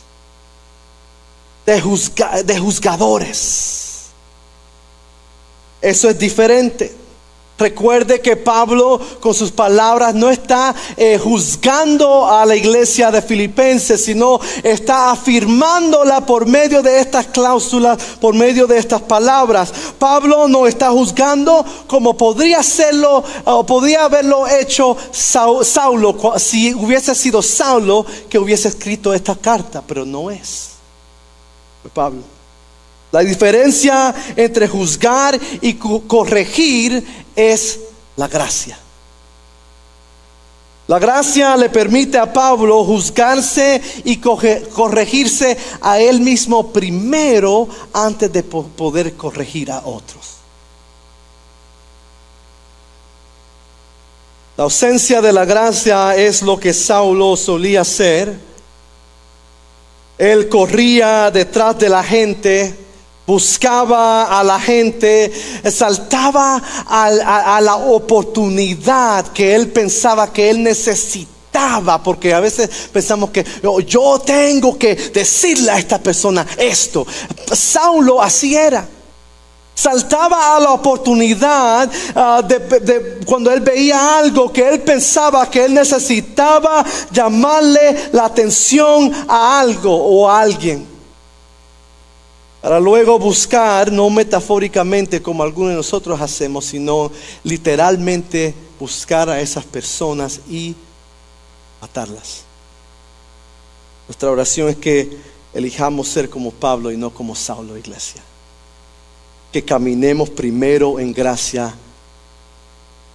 de, 1.66 1.82
juzga- 1.82 2.42
de 2.44 2.58
juzgadores. 2.58 3.74
Eso 5.80 6.08
es 6.10 6.18
diferente. 6.18 6.94
Recuerde 7.58 8.20
que 8.20 8.36
Pablo 8.36 9.00
con 9.20 9.34
sus 9.34 9.50
palabras 9.50 10.14
no 10.14 10.30
está 10.30 10.74
eh, 10.96 11.18
juzgando 11.18 12.28
a 12.30 12.46
la 12.46 12.54
iglesia 12.54 13.10
de 13.10 13.20
Filipenses, 13.20 14.04
sino 14.04 14.38
está 14.62 15.10
afirmándola 15.10 16.24
por 16.24 16.46
medio 16.46 16.82
de 16.82 17.00
estas 17.00 17.26
cláusulas, 17.26 17.98
por 18.20 18.34
medio 18.34 18.68
de 18.68 18.78
estas 18.78 19.02
palabras. 19.02 19.72
Pablo 19.98 20.46
no 20.46 20.68
está 20.68 20.90
juzgando 20.90 21.64
como 21.88 22.16
podría 22.16 22.60
hacerlo 22.60 23.24
o 23.44 23.66
podría 23.66 24.04
haberlo 24.04 24.46
hecho 24.46 24.96
Saulo 25.10 26.16
si 26.38 26.72
hubiese 26.74 27.14
sido 27.16 27.42
Saulo 27.42 28.06
que 28.28 28.38
hubiese 28.38 28.68
escrito 28.68 29.12
esta 29.12 29.34
carta, 29.34 29.82
pero 29.84 30.04
no 30.04 30.30
es. 30.30 30.68
Pablo. 31.92 32.37
La 33.10 33.20
diferencia 33.20 34.14
entre 34.36 34.68
juzgar 34.68 35.38
y 35.62 35.74
corregir 35.74 37.04
es 37.34 37.80
la 38.16 38.28
gracia. 38.28 38.78
La 40.88 40.98
gracia 40.98 41.56
le 41.56 41.68
permite 41.68 42.18
a 42.18 42.32
Pablo 42.32 42.82
juzgarse 42.84 43.80
y 44.04 44.16
corregirse 44.16 45.56
a 45.82 46.00
él 46.00 46.20
mismo 46.20 46.72
primero 46.72 47.68
antes 47.92 48.32
de 48.32 48.42
poder 48.42 49.14
corregir 49.14 49.70
a 49.70 49.80
otros. 49.84 50.36
La 54.56 54.64
ausencia 54.64 55.20
de 55.20 55.32
la 55.32 55.44
gracia 55.44 56.16
es 56.16 56.42
lo 56.42 56.58
que 56.58 56.72
Saulo 56.72 57.36
solía 57.36 57.82
hacer. 57.82 58.34
Él 60.16 60.48
corría 60.48 61.30
detrás 61.30 61.78
de 61.78 61.88
la 61.88 62.02
gente 62.02 62.87
buscaba 63.28 64.40
a 64.40 64.42
la 64.42 64.58
gente, 64.58 65.30
saltaba 65.70 66.62
a, 66.86 67.60
la 67.60 67.76
oportunidad 67.76 69.26
que 69.32 69.54
él 69.54 69.68
pensaba 69.68 70.32
que 70.32 70.48
él 70.48 70.62
necesitaba 70.62 72.02
porque 72.02 72.32
a 72.32 72.40
veces 72.40 72.88
pensamos 72.90 73.28
que 73.28 73.44
yo 73.86 74.18
tengo 74.20 74.78
que 74.78 74.94
decirle 74.94 75.70
a 75.70 75.78
esta 75.78 75.98
persona 75.98 76.46
esto. 76.56 77.06
Saulo 77.52 78.22
así 78.22 78.56
era. 78.56 78.88
Saltaba 79.74 80.56
a 80.56 80.60
la 80.60 80.70
oportunidad 80.72 81.90
ah, 82.14 82.42
de, 82.42 83.20
cuando 83.26 83.52
él 83.52 83.60
veía 83.60 84.18
algo 84.18 84.50
que 84.50 84.66
él 84.66 84.80
pensaba 84.80 85.50
que 85.50 85.66
él 85.66 85.74
necesitaba 85.74 86.82
llamarle 87.12 88.08
la 88.12 88.24
atención 88.24 89.12
a 89.28 89.60
algo 89.60 89.94
o 89.94 90.30
a 90.30 90.40
alguien 90.40 90.97
para 92.68 92.80
luego 92.80 93.18
buscar, 93.18 93.90
no 93.90 94.10
metafóricamente 94.10 95.22
como 95.22 95.42
algunos 95.42 95.70
de 95.70 95.76
nosotros 95.76 96.20
hacemos, 96.20 96.66
sino 96.66 97.10
literalmente 97.42 98.54
buscar 98.78 99.30
a 99.30 99.40
esas 99.40 99.64
personas 99.64 100.42
y 100.50 100.76
matarlas. 101.80 102.42
Nuestra 104.06 104.30
oración 104.30 104.68
es 104.68 104.76
que 104.76 105.16
elijamos 105.54 106.08
ser 106.08 106.28
como 106.28 106.50
Pablo 106.50 106.92
y 106.92 106.98
no 106.98 107.08
como 107.08 107.34
Saulo, 107.34 107.74
iglesia. 107.74 108.20
Que 109.50 109.64
caminemos 109.64 110.28
primero 110.28 111.00
en 111.00 111.14
gracia 111.14 111.74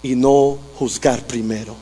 y 0.01 0.15
no 0.15 0.57
juzgar 0.79 1.27
primero. 1.27 1.75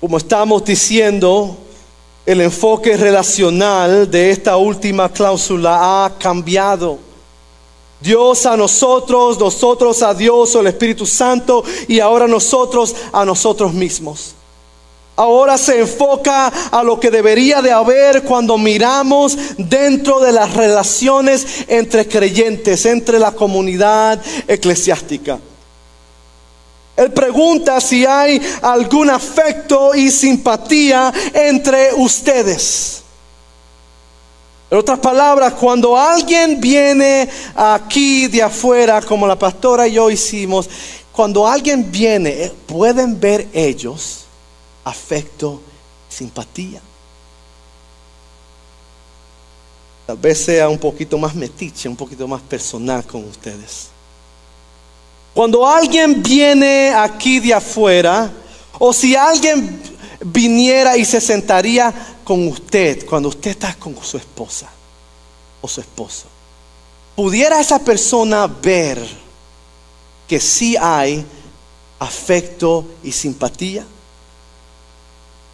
Como 0.00 0.16
estamos 0.16 0.64
diciendo, 0.64 1.56
el 2.24 2.40
enfoque 2.40 2.96
relacional 2.96 4.10
de 4.10 4.30
esta 4.30 4.56
última 4.56 5.08
cláusula 5.08 6.04
ha 6.04 6.18
cambiado. 6.18 6.98
Dios 8.00 8.46
a 8.46 8.56
nosotros, 8.56 9.38
nosotros 9.38 10.02
a 10.02 10.14
Dios 10.14 10.54
o 10.54 10.60
el 10.60 10.68
Espíritu 10.68 11.06
Santo 11.06 11.64
y 11.86 12.00
ahora 12.00 12.26
nosotros 12.26 12.94
a 13.12 13.24
nosotros 13.24 13.72
mismos. 13.72 14.34
Ahora 15.14 15.58
se 15.58 15.80
enfoca 15.80 16.46
a 16.46 16.82
lo 16.82 16.98
que 16.98 17.10
debería 17.10 17.60
de 17.60 17.70
haber 17.70 18.22
cuando 18.22 18.56
miramos 18.56 19.36
dentro 19.58 20.20
de 20.20 20.32
las 20.32 20.54
relaciones 20.54 21.64
entre 21.68 22.08
creyentes, 22.08 22.86
entre 22.86 23.18
la 23.18 23.32
comunidad 23.32 24.20
eclesiástica. 24.48 25.38
Él 26.96 27.12
pregunta 27.12 27.80
si 27.80 28.04
hay 28.04 28.40
algún 28.60 29.10
afecto 29.10 29.94
y 29.94 30.10
simpatía 30.10 31.12
entre 31.32 31.94
ustedes. 31.94 33.02
En 34.70 34.78
otras 34.78 34.98
palabras, 35.00 35.52
cuando 35.54 35.96
alguien 35.96 36.60
viene 36.60 37.28
aquí 37.54 38.26
de 38.26 38.42
afuera, 38.42 39.02
como 39.02 39.26
la 39.26 39.38
pastora 39.38 39.86
y 39.86 39.92
yo 39.92 40.10
hicimos, 40.10 40.68
cuando 41.12 41.46
alguien 41.46 41.92
viene, 41.92 42.30
eh, 42.30 42.52
pueden 42.66 43.20
ver 43.20 43.48
ellos 43.52 44.24
afecto, 44.84 45.60
simpatía. 46.08 46.80
Tal 50.06 50.16
vez 50.16 50.44
sea 50.44 50.68
un 50.68 50.78
poquito 50.78 51.18
más 51.18 51.34
metiche, 51.34 51.88
un 51.88 51.96
poquito 51.96 52.26
más 52.26 52.42
personal 52.42 53.04
con 53.04 53.24
ustedes. 53.24 53.91
Cuando 55.34 55.66
alguien 55.66 56.22
viene 56.22 56.90
aquí 56.90 57.40
de 57.40 57.54
afuera, 57.54 58.30
o 58.78 58.92
si 58.92 59.16
alguien 59.16 59.80
viniera 60.24 60.96
y 60.96 61.04
se 61.04 61.20
sentaría 61.20 61.92
con 62.22 62.46
usted 62.48 63.06
cuando 63.06 63.28
usted 63.28 63.52
está 63.52 63.74
con 63.74 63.96
su 64.02 64.16
esposa 64.16 64.68
o 65.60 65.68
su 65.68 65.80
esposo, 65.80 66.26
pudiera 67.16 67.60
esa 67.60 67.78
persona 67.78 68.46
ver 68.46 69.02
que 70.28 70.40
sí 70.40 70.76
hay 70.78 71.24
afecto 71.98 72.84
y 73.02 73.12
simpatía. 73.12 73.86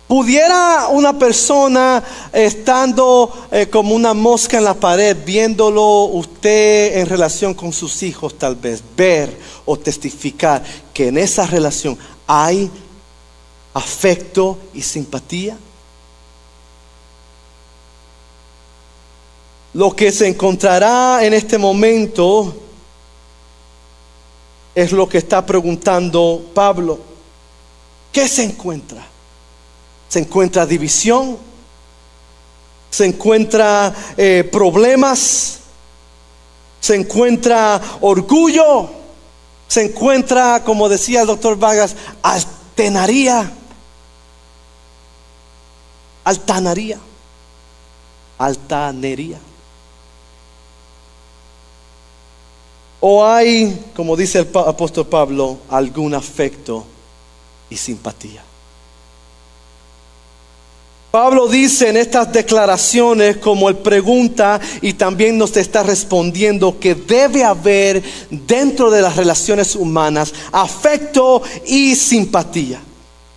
¿Pudiera 0.09 0.89
una 0.89 1.19
persona 1.19 2.03
estando 2.33 3.47
eh, 3.51 3.67
como 3.69 3.95
una 3.95 4.15
mosca 4.15 4.57
en 4.57 4.65
la 4.65 4.73
pared, 4.73 5.15
viéndolo 5.23 6.05
usted 6.05 6.97
en 6.97 7.07
relación 7.07 7.53
con 7.53 7.75
sus 7.75 8.03
hijos 8.03 8.39
tal 8.39 8.57
vez, 8.57 8.83
ver 8.97 9.39
o 9.67 9.79
testificar 9.79 10.65
que 10.95 11.09
en 11.09 11.19
esa 11.19 11.47
relación 11.47 11.99
hay 12.27 12.71
afecto 13.75 14.57
y 14.73 14.81
simpatía? 14.81 15.59
Lo 19.75 19.95
que 19.95 20.11
se 20.11 20.27
encontrará 20.27 21.23
en 21.23 21.35
este 21.35 21.59
momento 21.59 22.57
es 24.75 24.91
lo 24.91 25.07
que 25.07 25.19
está 25.19 25.45
preguntando 25.45 26.47
Pablo. 26.55 26.99
¿Qué 28.11 28.27
se 28.27 28.45
encuentra? 28.45 29.18
Se 30.09 30.21
encuentra 30.21 30.67
división, 30.67 31.37
se 32.91 33.07
encuentra 33.07 33.95
eh, 34.17 34.49
problemas, 34.51 35.59
se 36.81 36.95
encuentra 36.95 37.81
orgullo, 38.01 38.91
se 39.67 39.85
encuentra, 39.85 40.65
como 40.65 40.89
decía 40.89 41.21
el 41.21 41.27
doctor 41.27 41.59
Vargas, 41.59 41.95
altenaría, 42.23 43.53
altanería, 46.25 46.99
altanería. 48.39 49.39
O 53.01 53.25
hay, 53.25 53.93
como 53.95 54.17
dice 54.17 54.41
el 54.41 54.49
apóstol 54.57 55.07
Pablo, 55.07 55.59
algún 55.69 56.15
afecto 56.15 56.85
y 57.71 57.77
simpatía. 57.77 58.48
Pablo 61.11 61.49
dice 61.49 61.89
en 61.89 61.97
estas 61.97 62.31
declaraciones, 62.33 63.39
como 63.39 63.71
él 63.71 63.77
pregunta 63.77 64.61
y 64.83 64.93
también 64.93 65.39
nos 65.39 65.57
está 65.57 65.83
respondiendo, 65.83 66.79
que 66.79 66.95
debe 66.95 67.45
haber 67.45 68.03
dentro 68.31 68.91
de 68.91 69.01
las 69.01 69.17
relaciones 69.17 69.75
humanas 69.75 70.35
afecto 70.53 71.43
y 71.67 71.95
simpatía. 71.95 72.81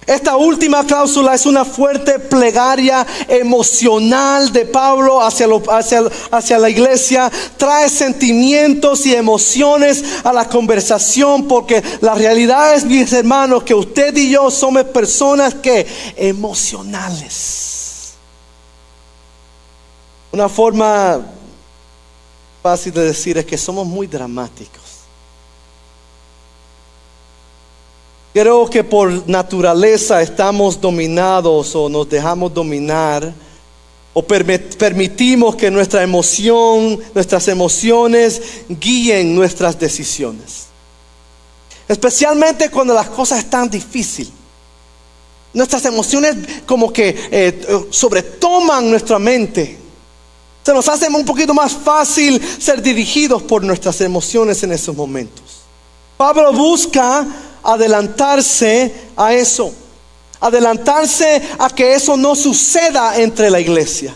Esta 0.07 0.35
última 0.35 0.83
cláusula 0.83 1.35
es 1.35 1.45
una 1.45 1.63
fuerte 1.63 2.17
plegaria 2.17 3.05
emocional 3.27 4.51
de 4.51 4.65
Pablo 4.65 5.21
hacia, 5.21 6.57
la 6.57 6.69
iglesia. 6.69 7.31
Trae 7.55 7.87
sentimientos 7.87 9.05
y 9.05 9.13
emociones 9.13 10.03
a 10.23 10.33
la 10.33 10.49
conversación 10.49 11.47
porque 11.47 11.83
la 12.01 12.15
realidad 12.15 12.73
es, 12.73 12.83
mis 12.83 13.13
hermanos, 13.13 13.63
que 13.63 13.75
usted 13.75 14.15
y 14.17 14.31
yo 14.31 14.49
somos 14.49 14.85
personas 14.85 15.53
que 15.53 15.85
emocionales. 16.15 18.13
Una 20.31 20.49
forma 20.49 21.21
fácil 22.63 22.91
de 22.93 23.05
decir 23.05 23.37
es 23.37 23.45
que 23.45 23.57
somos 23.57 23.85
muy 23.85 24.07
dramáticos. 24.07 24.80
Creo 28.33 28.69
que 28.69 28.83
por 28.83 29.27
naturaleza 29.27 30.21
estamos 30.21 30.79
dominados 30.79 31.75
o 31.75 31.89
nos 31.89 32.09
dejamos 32.09 32.53
dominar 32.53 33.33
o 34.13 34.23
permitimos 34.23 35.55
que 35.55 35.69
nuestra 35.69 36.01
emoción, 36.03 36.99
nuestras 37.13 37.47
emociones 37.49 38.41
guíen 38.69 39.35
nuestras 39.35 39.77
decisiones. 39.77 40.67
Especialmente 41.87 42.69
cuando 42.69 42.93
las 42.93 43.09
cosas 43.09 43.39
están 43.39 43.69
difíciles. 43.69 44.31
Nuestras 45.53 45.83
emociones 45.83 46.35
como 46.65 46.91
que 46.93 47.13
eh, 47.31 47.85
sobretoman 47.89 48.89
nuestra 48.89 49.19
mente. 49.19 49.77
Se 50.63 50.73
nos 50.73 50.87
hace 50.87 51.09
un 51.09 51.25
poquito 51.25 51.53
más 51.53 51.73
fácil 51.73 52.41
ser 52.59 52.81
dirigidos 52.81 53.41
por 53.43 53.61
nuestras 53.61 53.99
emociones 53.99 54.63
en 54.63 54.71
esos 54.71 54.95
momentos. 54.95 55.43
Pablo 56.15 56.53
busca 56.53 57.27
adelantarse 57.63 58.93
a 59.15 59.33
eso, 59.33 59.73
adelantarse 60.39 61.41
a 61.59 61.69
que 61.69 61.93
eso 61.93 62.17
no 62.17 62.35
suceda 62.35 63.17
entre 63.17 63.49
la 63.49 63.59
iglesia. 63.59 64.15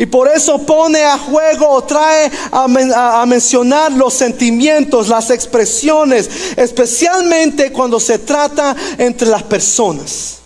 Y 0.00 0.06
por 0.06 0.28
eso 0.28 0.58
pone 0.58 1.04
a 1.04 1.18
juego 1.18 1.68
o 1.68 1.84
trae 1.84 2.30
a, 2.50 3.26
mencionar 3.26 3.92
los 3.92 4.14
sentimientos, 4.14 5.08
las 5.08 5.28
expresiones, 5.28 6.30
especialmente 6.56 7.70
cuando 7.70 8.00
se 8.00 8.18
trata 8.18 8.74
entre 8.96 9.28
las 9.28 9.42
personas. 9.42 10.39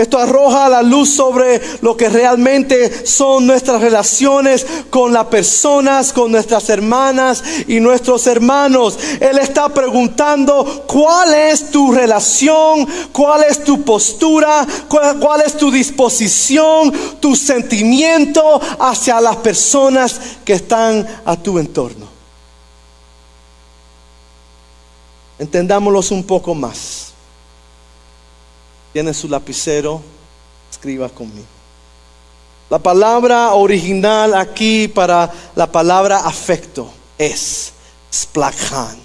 Esto 0.00 0.18
arroja 0.18 0.70
la 0.70 0.82
luz 0.82 1.10
sobre 1.10 1.60
lo 1.82 1.94
que 1.94 2.08
realmente 2.08 3.06
son 3.06 3.46
nuestras 3.46 3.82
relaciones 3.82 4.66
con 4.88 5.12
las 5.12 5.26
personas, 5.26 6.14
con 6.14 6.32
nuestras 6.32 6.70
hermanas 6.70 7.44
y 7.66 7.80
nuestros 7.80 8.26
hermanos. 8.26 8.98
Él 9.20 9.36
está 9.38 9.68
preguntando 9.68 10.84
cuál 10.86 11.34
es 11.34 11.70
tu 11.70 11.92
relación, 11.92 12.88
cuál 13.12 13.44
es 13.44 13.62
tu 13.62 13.82
postura, 13.82 14.66
cuál, 14.88 15.42
es 15.44 15.58
tu 15.58 15.70
disposición, 15.70 16.90
tu 17.20 17.36
sentimiento 17.36 18.58
hacia 18.78 19.20
las 19.20 19.36
personas 19.36 20.18
que 20.46 20.54
están 20.54 21.06
a 21.26 21.36
tu 21.36 21.58
entorno. 21.58 22.06
Entendámoslos 25.38 26.10
un 26.10 26.24
poco 26.24 26.54
más. 26.54 27.09
Tiene 28.92 29.14
su 29.14 29.28
lapicero, 29.28 30.02
escriba 30.70 31.08
conmigo. 31.08 31.46
La 32.68 32.78
palabra 32.78 33.54
original 33.54 34.34
aquí 34.34 34.88
para 34.88 35.32
la 35.56 35.70
palabra 35.70 36.18
afecto 36.18 36.92
es 37.18 37.72
splachan. 38.12 38.98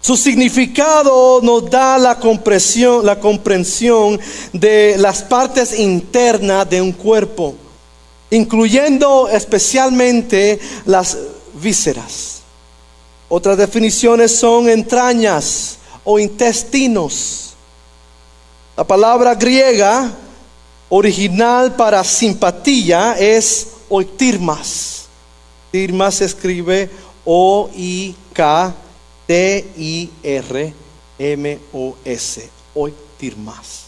Su 0.00 0.16
significado 0.16 1.40
nos 1.42 1.68
da 1.68 1.98
la 1.98 2.18
comprensión, 2.18 3.04
la 3.04 3.18
comprensión 3.18 4.18
de 4.52 4.96
las 4.96 5.22
partes 5.22 5.78
internas 5.78 6.68
de 6.70 6.80
un 6.80 6.92
cuerpo, 6.92 7.54
incluyendo 8.30 9.28
especialmente 9.28 10.58
las 10.86 11.18
vísceras. 11.54 12.40
Otras 13.28 13.58
definiciones 13.58 14.34
son 14.34 14.68
entrañas 14.68 15.76
o 16.04 16.18
intestinos. 16.18 17.54
La 18.76 18.84
palabra 18.84 19.34
griega 19.34 20.10
original 20.88 21.74
para 21.74 22.02
simpatía 22.04 23.16
es 23.18 23.68
oitirmas. 23.90 25.06
Tirmas 25.70 26.14
se 26.14 26.24
escribe 26.24 26.88
O-I-K 27.24 28.74
T-I-R-M-O-S, 29.28 30.74
oitirmas. 32.74 33.84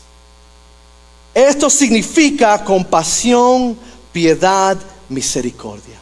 Esto 1.33 1.71
significa 1.71 2.63
compasión, 2.63 3.75
piedad, 4.13 4.77
misericordia. 5.09 5.99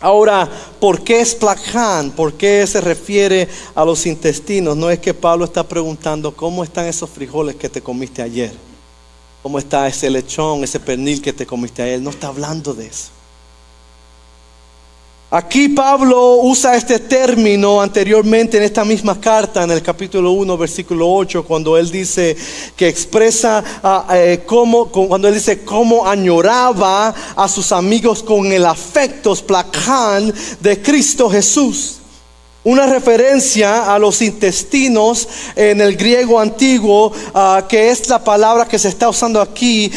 Ahora, 0.00 0.50
¿por 0.80 1.04
qué 1.04 1.20
es 1.20 1.34
placán? 1.34 2.10
¿Por 2.10 2.32
qué 2.32 2.66
se 2.66 2.80
refiere 2.80 3.48
a 3.74 3.84
los 3.84 4.04
intestinos? 4.06 4.76
No 4.76 4.90
es 4.90 4.98
que 4.98 5.14
Pablo 5.14 5.44
está 5.44 5.62
preguntando 5.62 6.34
cómo 6.34 6.64
están 6.64 6.86
esos 6.86 7.08
frijoles 7.08 7.54
que 7.54 7.68
te 7.68 7.80
comiste 7.80 8.20
ayer. 8.20 8.52
¿Cómo 9.44 9.60
está 9.60 9.86
ese 9.86 10.10
lechón, 10.10 10.64
ese 10.64 10.80
pernil 10.80 11.22
que 11.22 11.32
te 11.32 11.46
comiste 11.46 11.82
ayer? 11.82 12.00
No 12.00 12.10
está 12.10 12.26
hablando 12.28 12.74
de 12.74 12.88
eso. 12.88 13.19
Aquí 15.32 15.68
Pablo 15.68 16.38
usa 16.42 16.74
este 16.74 16.98
término 16.98 17.80
anteriormente 17.80 18.56
en 18.56 18.64
esta 18.64 18.84
misma 18.84 19.20
carta, 19.20 19.62
en 19.62 19.70
el 19.70 19.80
capítulo 19.80 20.32
1, 20.32 20.58
versículo 20.58 21.08
8, 21.08 21.44
cuando 21.44 21.78
él 21.78 21.88
dice 21.88 22.36
que 22.74 22.88
expresa 22.88 23.62
ah, 23.80 24.08
eh, 24.12 24.42
cómo, 24.44 24.86
cuando 24.86 25.28
él 25.28 25.34
dice 25.34 25.60
cómo 25.64 26.08
añoraba 26.08 27.14
a 27.36 27.48
sus 27.48 27.70
amigos 27.70 28.24
con 28.24 28.50
el 28.50 28.66
afecto 28.66 29.32
placán 29.36 30.34
de 30.58 30.82
Cristo 30.82 31.30
Jesús. 31.30 31.99
Una 32.62 32.86
referencia 32.86 33.94
a 33.94 33.98
los 33.98 34.20
intestinos 34.20 35.26
en 35.56 35.80
el 35.80 35.96
griego 35.96 36.38
antiguo, 36.38 37.10
ah, 37.32 37.64
que 37.66 37.90
es 37.90 38.06
la 38.10 38.22
palabra 38.22 38.68
que 38.68 38.78
se 38.78 38.88
está 38.88 39.08
usando 39.08 39.40
aquí, 39.40 39.90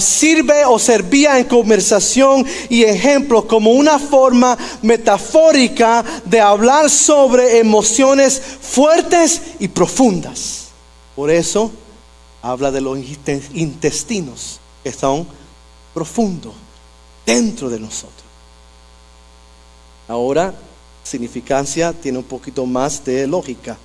sirve 0.00 0.66
o 0.66 0.78
servía 0.78 1.38
en 1.38 1.46
conversación 1.46 2.46
y 2.68 2.82
ejemplo 2.82 3.46
como 3.48 3.70
una 3.70 3.98
forma 3.98 4.58
metafórica 4.82 6.04
de 6.26 6.38
hablar 6.42 6.90
sobre 6.90 7.58
emociones 7.58 8.40
fuertes 8.60 9.40
y 9.58 9.68
profundas. 9.68 10.68
Por 11.16 11.30
eso 11.30 11.70
habla 12.42 12.70
de 12.70 12.82
los 12.82 12.98
intestinos 13.54 14.60
que 14.84 14.92
son 14.92 15.26
profundos 15.94 16.52
dentro 17.24 17.70
de 17.70 17.80
nosotros. 17.80 18.24
Ahora 20.06 20.52
significancia 21.02 21.92
tiene 21.92 22.18
un 22.18 22.24
poquito 22.24 22.66
más 22.66 23.04
de 23.04 23.26
lógica. 23.26 23.76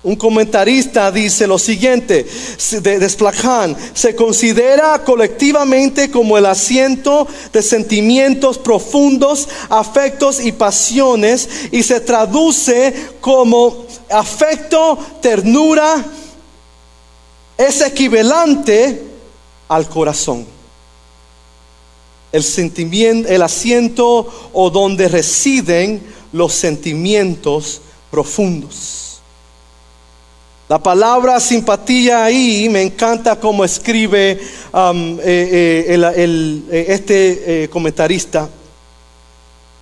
Un 0.00 0.14
comentarista 0.14 1.10
dice 1.10 1.46
lo 1.46 1.58
siguiente, 1.58 2.24
de 2.70 2.98
Desplacán, 3.00 3.76
se 3.94 4.14
considera 4.14 5.02
colectivamente 5.02 6.08
como 6.08 6.38
el 6.38 6.46
asiento 6.46 7.26
de 7.52 7.62
sentimientos 7.62 8.58
profundos, 8.58 9.48
afectos 9.68 10.38
y 10.44 10.52
pasiones 10.52 11.48
y 11.72 11.82
se 11.82 11.98
traduce 12.00 12.94
como 13.20 13.86
afecto, 14.08 14.98
ternura, 15.20 16.04
es 17.56 17.80
equivalente 17.80 19.02
al 19.66 19.88
corazón 19.88 20.57
el 22.32 22.42
sentimiento, 22.42 23.28
el 23.28 23.42
asiento 23.42 24.50
o 24.52 24.70
donde 24.70 25.08
residen 25.08 26.02
los 26.32 26.52
sentimientos 26.52 27.80
profundos. 28.10 28.98
La 30.68 30.82
palabra 30.82 31.40
simpatía 31.40 32.24
ahí 32.24 32.68
me 32.68 32.82
encanta 32.82 33.40
cómo 33.40 33.64
escribe 33.64 34.38
um, 34.70 35.18
eh, 35.20 35.86
eh, 35.88 36.64
eh, 36.70 36.86
este 36.88 37.70
comentarista. 37.70 38.50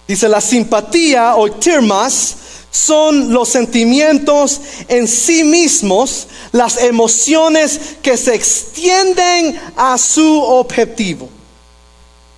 Dice, 0.06 0.28
la 0.28 0.40
simpatía 0.40 1.34
o 1.34 1.50
tirmas 1.50 2.36
son 2.70 3.32
los 3.32 3.48
sentimientos 3.48 4.60
en 4.86 5.08
sí 5.08 5.42
mismos, 5.42 6.28
las 6.52 6.80
emociones 6.80 7.80
que 8.00 8.16
se 8.16 8.36
extienden 8.36 9.58
a 9.74 9.98
su 9.98 10.40
objetivo. 10.40 11.28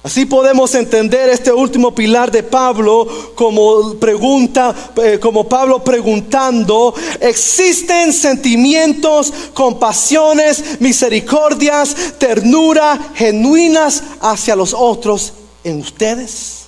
Así 0.03 0.27
podemos 0.27 0.75
entender 0.77 1.29
este 1.29 1.53
último 1.53 1.93
pilar 1.93 2.31
de 2.31 2.45
Pablo 2.45 3.33
como 3.35 3.95
pregunta, 3.95 4.75
eh, 5.03 5.19
como 5.21 5.49
Pablo 5.49 5.83
preguntando, 5.83 6.95
¿existen 7.21 8.13
sentimientos, 8.13 9.33
compasiones, 9.53 10.81
misericordias, 10.81 11.97
ternura 12.17 13.11
genuinas 13.17 14.05
hacia 14.21 14.55
los 14.55 14.73
otros 14.73 15.33
en 15.65 15.81
ustedes? 15.81 16.59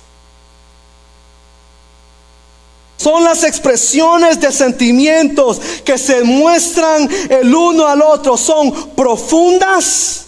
Son 2.97 3.23
las 3.23 3.45
expresiones 3.45 4.41
de 4.41 4.51
sentimientos 4.51 5.59
que 5.85 5.97
se 5.97 6.23
muestran 6.23 7.09
el 7.29 7.55
uno 7.55 7.87
al 7.87 8.01
otro, 8.01 8.35
son 8.35 8.71
profundas 8.89 10.25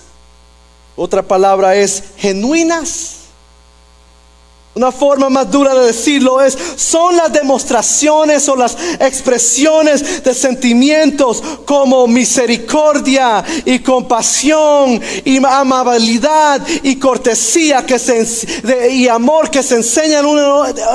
otra 0.95 1.23
palabra 1.23 1.75
es 1.75 2.03
genuinas. 2.17 3.23
Una 4.75 4.91
forma 4.91 5.29
más 5.29 5.51
dura 5.51 5.75
de 5.75 5.85
decirlo 5.85 6.41
es, 6.41 6.57
son 6.77 7.15
las 7.15 7.31
demostraciones 7.31 8.49
o 8.49 8.55
las 8.55 8.75
expresiones 8.99 10.23
de 10.23 10.33
sentimientos 10.33 11.43
como 11.63 12.07
misericordia 12.07 13.43
y 13.65 13.79
compasión 13.79 14.99
y 15.23 15.37
amabilidad 15.45 16.65
y 16.81 16.95
cortesía 16.95 17.85
y 18.89 19.07
amor 19.07 19.51
que 19.51 19.61
se 19.61 19.75
enseñan 19.75 20.25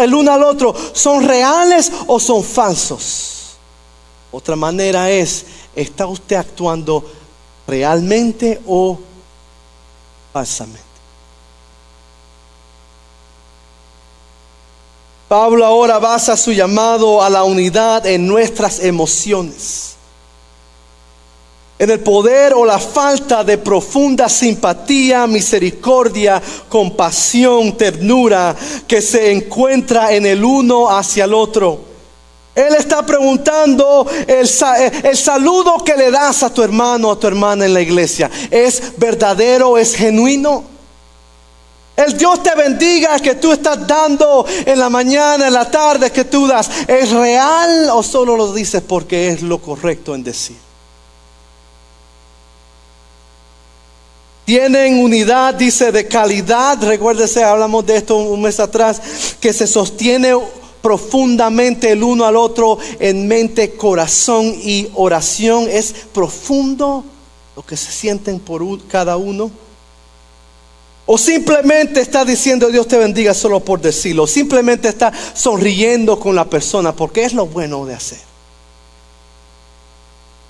el 0.00 0.14
uno 0.14 0.32
al 0.32 0.42
otro. 0.42 0.74
¿Son 0.92 1.22
reales 1.22 1.92
o 2.08 2.18
son 2.18 2.42
falsos? 2.42 3.56
Otra 4.32 4.56
manera 4.56 5.08
es, 5.08 5.46
¿está 5.76 6.06
usted 6.06 6.34
actuando 6.34 7.04
realmente 7.64 8.60
o 8.66 8.98
Pablo 15.28 15.66
ahora 15.66 15.98
basa 15.98 16.38
su 16.38 16.52
llamado 16.52 17.22
a 17.22 17.28
la 17.28 17.44
unidad 17.44 18.06
en 18.06 18.26
nuestras 18.26 18.78
emociones, 18.80 19.96
en 21.78 21.90
el 21.90 22.00
poder 22.00 22.54
o 22.54 22.64
la 22.64 22.78
falta 22.78 23.44
de 23.44 23.58
profunda 23.58 24.26
simpatía, 24.30 25.26
misericordia, 25.26 26.42
compasión, 26.70 27.76
ternura 27.76 28.56
que 28.86 29.02
se 29.02 29.30
encuentra 29.30 30.14
en 30.14 30.24
el 30.24 30.42
uno 30.42 30.88
hacia 30.88 31.24
el 31.24 31.34
otro. 31.34 31.87
Él 32.58 32.74
está 32.74 33.06
preguntando, 33.06 34.04
el, 34.26 34.50
el, 35.04 35.16
saludo 35.16 35.84
que 35.84 35.94
le 35.94 36.10
das 36.10 36.42
a 36.42 36.52
tu 36.52 36.60
hermano 36.60 37.08
o 37.08 37.12
a 37.12 37.20
tu 37.20 37.28
hermana 37.28 37.64
en 37.64 37.72
la 37.72 37.80
iglesia, 37.80 38.28
¿es 38.50 38.82
verdadero, 38.96 39.78
es 39.78 39.94
genuino? 39.94 40.64
El 41.94 42.18
Dios 42.18 42.42
te 42.42 42.52
bendiga 42.56 43.16
que 43.20 43.36
tú 43.36 43.52
estás 43.52 43.86
dando 43.86 44.44
en 44.66 44.76
la 44.76 44.90
mañana, 44.90 45.46
en 45.46 45.52
la 45.52 45.70
tarde 45.70 46.10
que 46.10 46.24
tú 46.24 46.48
das. 46.48 46.68
¿Es 46.88 47.10
real 47.10 47.90
o 47.92 48.02
solo 48.02 48.36
lo 48.36 48.52
dices 48.52 48.82
porque 48.82 49.28
es 49.28 49.42
lo 49.42 49.58
correcto 49.58 50.16
en 50.16 50.24
decir? 50.24 50.56
Tienen 54.44 54.98
unidad, 55.00 55.54
dice, 55.54 55.92
de 55.92 56.08
calidad. 56.08 56.78
Recuérdese, 56.82 57.44
hablamos 57.44 57.86
de 57.86 57.98
esto 57.98 58.16
un 58.16 58.42
mes 58.42 58.58
atrás, 58.58 59.00
que 59.40 59.52
se 59.52 59.68
sostiene 59.68 60.34
profundamente 60.88 61.92
el 61.92 62.02
uno 62.02 62.24
al 62.24 62.34
otro 62.34 62.78
en 62.98 63.28
mente, 63.28 63.72
corazón 63.72 64.46
y 64.46 64.88
oración. 64.94 65.66
Es 65.70 65.92
profundo 66.14 67.04
lo 67.54 67.62
que 67.62 67.76
se 67.76 67.92
sienten 67.92 68.40
por 68.40 68.62
cada 68.86 69.18
uno. 69.18 69.50
O 71.04 71.18
simplemente 71.18 72.00
está 72.00 72.24
diciendo 72.24 72.68
Dios 72.68 72.88
te 72.88 72.96
bendiga 72.96 73.34
solo 73.34 73.60
por 73.60 73.82
decirlo. 73.82 74.26
Simplemente 74.26 74.88
está 74.88 75.12
sonriendo 75.34 76.18
con 76.18 76.34
la 76.34 76.48
persona 76.48 76.96
porque 76.96 77.24
es 77.24 77.34
lo 77.34 77.44
bueno 77.44 77.84
de 77.84 77.92
hacer. 77.92 78.27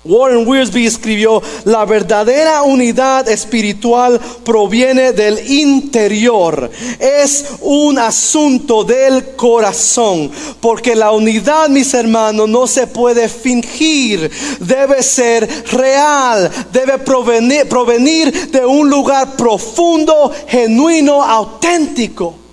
Warren 0.09 0.49
Wiersbe 0.49 0.87
escribió, 0.87 1.43
la 1.65 1.85
verdadera 1.85 2.63
unidad 2.63 3.29
espiritual 3.29 4.19
proviene 4.43 5.13
del 5.13 5.39
interior, 5.51 6.71
es 6.99 7.45
un 7.61 7.99
asunto 7.99 8.85
del 8.85 9.37
corazón, 9.37 10.31
porque 10.61 10.97
la 10.97 11.13
unidad, 11.13 11.69
mis 11.69 11.93
hermanos, 11.93 12.49
no 12.49 12.67
se 12.67 12.87
puede 12.87 13.29
fingir, 13.29 14.31
debe 14.61 15.03
ser 15.03 15.49
real, 15.73 16.51
debe 16.73 16.99
provenir, 16.99 17.69
provenir 17.69 18.51
de 18.51 18.65
un 18.65 18.89
lugar 18.89 19.37
profundo, 19.37 20.33
genuino, 20.47 21.23
auténtico. 21.23 22.48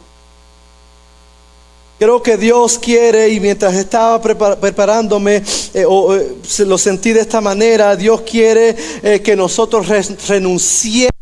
Creo 1.97 2.21
que 2.21 2.35
Dios 2.35 2.77
quiere 2.77 3.29
y 3.29 3.39
mientras 3.39 3.73
estaba 3.73 4.21
preparándome, 4.21 5.37
eh, 5.37 5.43
eh, 5.73 6.65
lo 6.65 6.77
sentí 6.77 7.13
de 7.13 7.21
esta 7.21 7.39
manera, 7.39 7.95
Dios 7.95 8.21
quiere 8.21 8.75
eh, 9.01 9.21
que 9.21 9.33
nosotros 9.33 9.87
renunciemos 10.27 11.14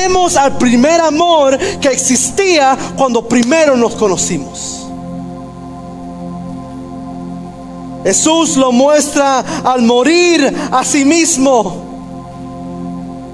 Volvemos 0.00 0.36
al 0.36 0.56
primer 0.56 0.98
amor 0.98 1.58
que 1.78 1.88
existía 1.88 2.76
cuando 2.96 3.28
primero 3.28 3.76
nos 3.76 3.94
conocimos. 3.96 4.86
Jesús 8.02 8.56
lo 8.56 8.72
muestra 8.72 9.40
al 9.62 9.82
morir 9.82 10.56
a 10.72 10.82
sí 10.84 11.04
mismo 11.04 11.84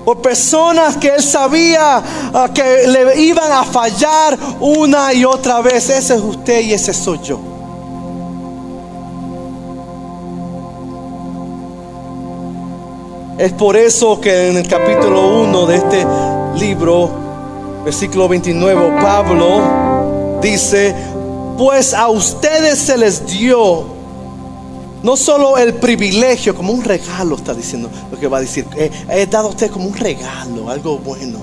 por 0.05 0.21
personas 0.21 0.97
que 0.97 1.09
él 1.15 1.23
sabía 1.23 2.03
ah, 2.35 2.49
que 2.53 2.89
le 2.89 3.21
iban 3.23 3.53
a 3.53 3.63
fallar 3.63 4.37
una 4.59 5.15
y 5.15 5.25
otra 5.25 5.61
vez. 5.61 5.89
Ese 5.89 6.17
es 6.17 6.21
usted 6.21 6.63
y 6.63 6.73
ese 6.73 6.93
soy 6.93 7.21
yo. 7.23 7.39
Es 13.39 13.53
por 13.53 13.77
eso 13.77 14.21
que 14.21 14.49
en 14.49 14.57
el 14.57 14.67
capítulo 14.67 15.43
1 15.43 15.67
de 15.67 15.77
este 15.77 16.07
libro, 16.59 17.11
versículo 17.85 18.29
29, 18.29 18.99
Pablo 19.01 20.41
dice, 20.41 20.95
pues 21.57 21.95
a 21.95 22.09
ustedes 22.09 22.79
se 22.79 22.97
les 22.97 23.27
dio 23.27 23.97
no 25.03 25.17
solo 25.17 25.57
el 25.57 25.75
privilegio, 25.75 26.55
como 26.55 26.73
un 26.73 26.83
regalo, 26.83 27.37
está 27.37 27.55
diciendo 27.55 27.89
lo 28.11 28.19
que 28.19 28.27
va 28.27 28.39
a 28.39 28.41
decir. 28.41 28.67
He, 28.77 29.27
dado 29.27 29.49
a 29.49 29.51
usted 29.51 29.71
como 29.71 29.87
un 29.87 29.95
regalo, 29.95 30.69
algo 30.69 30.99
bueno. 30.99 31.39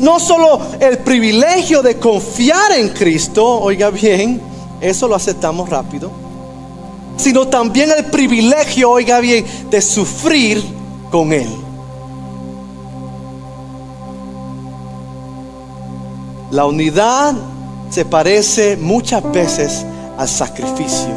No 0.00 0.18
solo 0.18 0.60
el 0.80 0.98
privilegio 0.98 1.82
de 1.82 1.96
confiar 1.98 2.72
en 2.72 2.88
Cristo, 2.88 3.60
oiga 3.60 3.90
bien, 3.90 4.40
eso 4.80 5.06
lo 5.06 5.14
aceptamos 5.14 5.68
rápido, 5.68 6.10
sino 7.16 7.46
también 7.46 7.92
el 7.96 8.06
privilegio, 8.06 8.90
oiga 8.90 9.20
bien, 9.20 9.44
de 9.70 9.80
sufrir 9.80 10.60
con 11.12 11.32
Él. 11.32 11.67
La 16.50 16.64
unidad 16.64 17.34
se 17.90 18.06
parece 18.06 18.76
muchas 18.76 19.22
veces 19.32 19.84
al 20.16 20.28
sacrificio. 20.28 21.08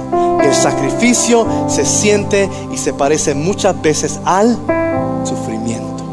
El 0.44 0.54
sacrificio 0.54 1.48
se 1.70 1.86
siente 1.86 2.50
y 2.74 2.78
se 2.78 2.94
parece 2.94 3.34
muchas 3.34 3.82
veces 3.82 4.20
al 4.26 4.58
sufrimiento. 5.24 6.04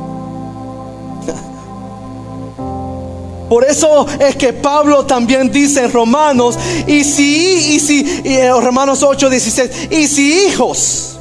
Por 3.49 3.65
eso 3.65 4.07
es 4.21 4.37
que 4.37 4.53
Pablo 4.53 5.05
también 5.05 5.51
dice 5.51 5.85
en 5.85 5.93
Romanos, 5.93 6.57
y 6.87 7.03
si, 7.03 7.75
y 7.75 7.81
si, 7.81 8.23
en 8.25 8.63
Romanos 8.63 9.03
8, 9.03 9.31
16, 9.31 9.71
y 9.91 10.07
si 10.07 10.47
hijos, 10.47 11.17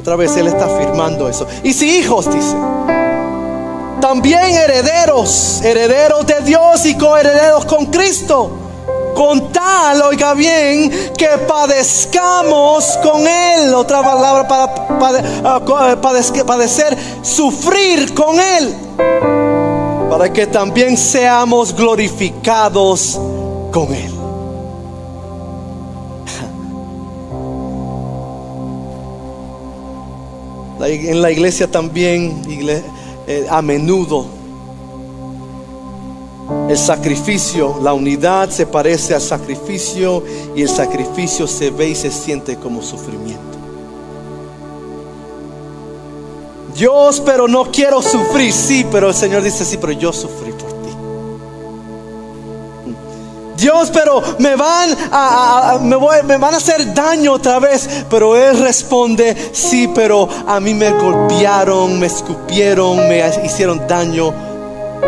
otra 0.00 0.16
vez 0.16 0.34
él 0.36 0.46
está 0.46 0.64
afirmando 0.64 1.28
eso, 1.28 1.46
y 1.62 1.74
si 1.74 1.98
hijos, 1.98 2.32
dice, 2.32 2.56
también 4.00 4.56
herederos, 4.56 5.60
herederos 5.62 6.26
de 6.26 6.40
Dios 6.42 6.86
y 6.86 6.96
coherederos 6.96 7.64
con 7.66 7.86
Cristo 7.86 8.60
con 9.14 9.52
tal, 9.52 10.00
oiga 10.02 10.32
bien, 10.32 10.90
que 11.16 11.28
padezcamos 11.46 12.98
con 13.02 13.26
Él. 13.26 13.74
Otra 13.74 14.02
palabra 14.02 14.48
para 14.48 14.72
ah, 15.44 15.60
eh, 15.92 15.96
padecer, 16.44 16.96
sufrir 17.22 18.14
con 18.14 18.40
Él. 18.40 18.74
Para 20.08 20.32
que 20.32 20.46
también 20.46 20.96
seamos 20.96 21.76
glorificados 21.76 23.20
con 23.70 23.92
Él. 23.94 24.14
En 30.82 31.20
la 31.20 31.30
iglesia 31.30 31.70
también, 31.70 32.42
eh, 33.26 33.46
a 33.48 33.62
menudo, 33.62 34.26
el 36.68 36.78
sacrificio, 36.78 37.78
la 37.82 37.92
unidad 37.92 38.50
se 38.50 38.66
parece 38.66 39.14
al 39.14 39.20
sacrificio 39.20 40.22
y 40.54 40.62
el 40.62 40.68
sacrificio 40.68 41.46
se 41.46 41.70
ve 41.70 41.90
y 41.90 41.94
se 41.94 42.10
siente 42.10 42.56
como 42.56 42.82
sufrimiento. 42.82 43.40
Dios, 46.74 47.20
pero 47.24 47.46
no 47.46 47.70
quiero 47.70 48.00
sufrir, 48.00 48.52
sí, 48.52 48.86
pero 48.90 49.08
el 49.08 49.14
Señor 49.14 49.42
dice, 49.42 49.64
sí, 49.64 49.76
pero 49.76 49.92
yo 49.92 50.12
sufrí. 50.12 50.52
Dios, 53.60 53.90
pero 53.92 54.22
me 54.38 54.56
van 54.56 54.96
a, 55.12 55.78
me, 55.82 55.96
van 55.96 56.54
a 56.54 56.56
hacer 56.56 56.94
daño 56.94 57.34
otra 57.34 57.58
vez. 57.58 58.04
Pero 58.08 58.36
Él 58.36 58.58
responde, 58.58 59.36
sí, 59.52 59.90
pero 59.94 60.28
a 60.46 60.58
mí 60.60 60.74
me 60.74 60.90
golpearon, 60.90 61.98
me 61.98 62.06
escupieron, 62.06 63.08
me 63.08 63.22
hicieron 63.44 63.86
daño 63.86 64.32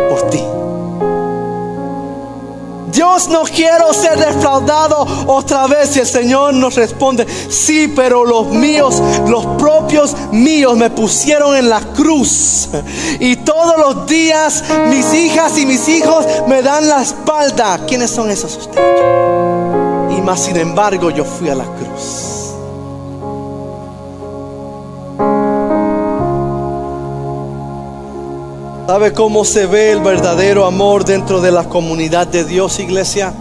por 0.09 0.29
ti. 0.29 0.41
Dios 2.93 3.27
no 3.27 3.43
quiero 3.43 3.93
ser 3.93 4.17
defraudado 4.17 5.05
otra 5.27 5.67
vez. 5.67 5.95
Y 5.97 5.99
el 5.99 6.07
Señor 6.07 6.53
nos 6.53 6.75
responde, 6.75 7.25
sí, 7.49 7.91
pero 7.95 8.23
los 8.23 8.47
míos, 8.49 9.01
los 9.27 9.45
propios 9.57 10.15
míos 10.31 10.77
me 10.77 10.89
pusieron 10.89 11.55
en 11.55 11.69
la 11.69 11.81
cruz. 11.81 12.69
Y 13.19 13.37
todos 13.37 13.77
los 13.77 14.07
días 14.07 14.63
mis 14.89 15.13
hijas 15.13 15.57
y 15.57 15.65
mis 15.65 15.87
hijos 15.89 16.25
me 16.47 16.61
dan 16.61 16.87
la 16.87 17.01
espalda. 17.01 17.79
¿Quiénes 17.87 18.11
son 18.11 18.29
esos 18.29 18.55
ustedes? 18.57 19.01
Y 20.17 20.21
más 20.21 20.43
sin 20.43 20.57
embargo 20.57 21.09
yo 21.09 21.25
fui 21.25 21.49
a 21.49 21.55
la 21.55 21.65
cruz. 21.65 22.32
¿Sabe 28.93 29.11
cómo 29.11 29.43
se 29.43 29.65
ve 29.65 29.91
el 29.91 30.01
verdadero 30.01 30.65
amor 30.65 31.03
dentro 31.03 31.41
de 31.41 31.51
la 31.51 31.67
comunidad 31.67 32.27
de 32.27 32.45
Dios, 32.45 32.79
iglesia? 32.79 33.33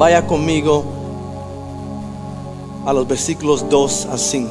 Vaya 0.00 0.26
conmigo 0.26 0.84
a 2.84 2.92
los 2.92 3.06
versículos 3.06 3.68
2 3.68 4.08
a 4.10 4.18
5. 4.18 4.50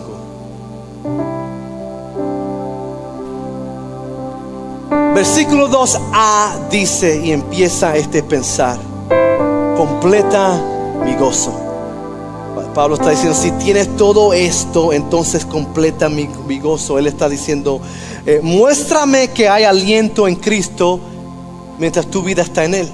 Versículo 5.14 5.68
2a 5.68 6.70
dice 6.70 7.20
y 7.22 7.34
empieza 7.34 7.98
este 7.98 8.24
pensar, 8.24 8.80
completa 9.76 10.58
mi 11.04 11.16
gozo. 11.16 11.69
Pablo 12.80 12.96
está 12.96 13.10
diciendo, 13.10 13.36
si 13.36 13.52
tienes 13.62 13.98
todo 13.98 14.32
esto, 14.32 14.94
entonces 14.94 15.44
completa 15.44 16.08
mi, 16.08 16.30
mi 16.48 16.60
gozo. 16.60 16.98
Él 16.98 17.08
está 17.08 17.28
diciendo, 17.28 17.82
eh, 18.26 18.40
muéstrame 18.42 19.32
que 19.32 19.50
hay 19.50 19.66
aliento 19.66 20.30
en 20.30 20.36
Cristo 20.36 20.98
mientras 21.78 22.08
tu 22.08 22.22
vida 22.22 22.42
está 22.42 22.64
en 22.64 22.76
Él. 22.76 22.90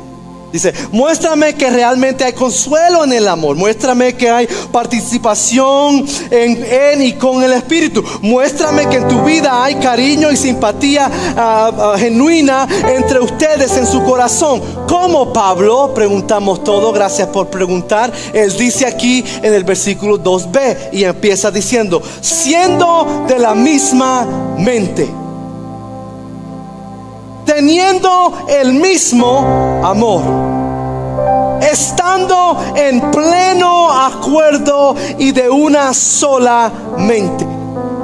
Dice, 0.56 0.74
muéstrame 0.94 1.54
que 1.56 1.70
realmente 1.70 2.24
hay 2.24 2.32
consuelo 2.32 3.04
en 3.04 3.12
el 3.12 3.28
amor. 3.28 3.58
Muéstrame 3.58 4.16
que 4.16 4.30
hay 4.30 4.48
participación 4.72 6.06
en 6.32 6.64
Él 6.64 7.02
y 7.02 7.14
con 7.16 7.44
el 7.44 7.52
Espíritu. 7.52 8.02
Muéstrame 8.22 8.88
que 8.88 8.96
en 8.96 9.08
tu 9.10 9.22
vida 9.26 9.62
hay 9.62 9.76
cariño 9.76 10.32
y 10.32 10.38
simpatía 10.38 11.12
ah, 11.36 11.72
ah, 11.78 11.96
genuina 11.98 12.66
entre 12.88 13.20
ustedes 13.20 13.76
en 13.76 13.86
su 13.86 14.02
corazón. 14.06 14.62
¿Cómo 14.88 15.34
Pablo? 15.34 15.92
Preguntamos 15.94 16.64
todo. 16.64 16.94
Gracias 16.94 17.28
por 17.28 17.48
preguntar. 17.48 18.14
Él 18.32 18.56
dice 18.56 18.86
aquí 18.86 19.26
en 19.42 19.54
el 19.54 19.66
versículo 19.66 20.24
2b 20.24 20.94
y 20.94 21.04
empieza 21.04 21.52
diciendo, 21.52 22.02
siendo 22.22 23.26
de 23.28 23.40
la 23.40 23.54
misma 23.56 24.26
mente 24.58 25.26
teniendo 27.46 28.34
el 28.50 28.74
mismo 28.74 29.82
amor, 29.84 30.22
estando 31.62 32.58
en 32.76 33.12
pleno 33.12 33.92
acuerdo 33.92 34.96
y 35.18 35.32
de 35.32 35.50
una 35.50 35.94
sola 35.94 36.72
mente. 36.98 37.46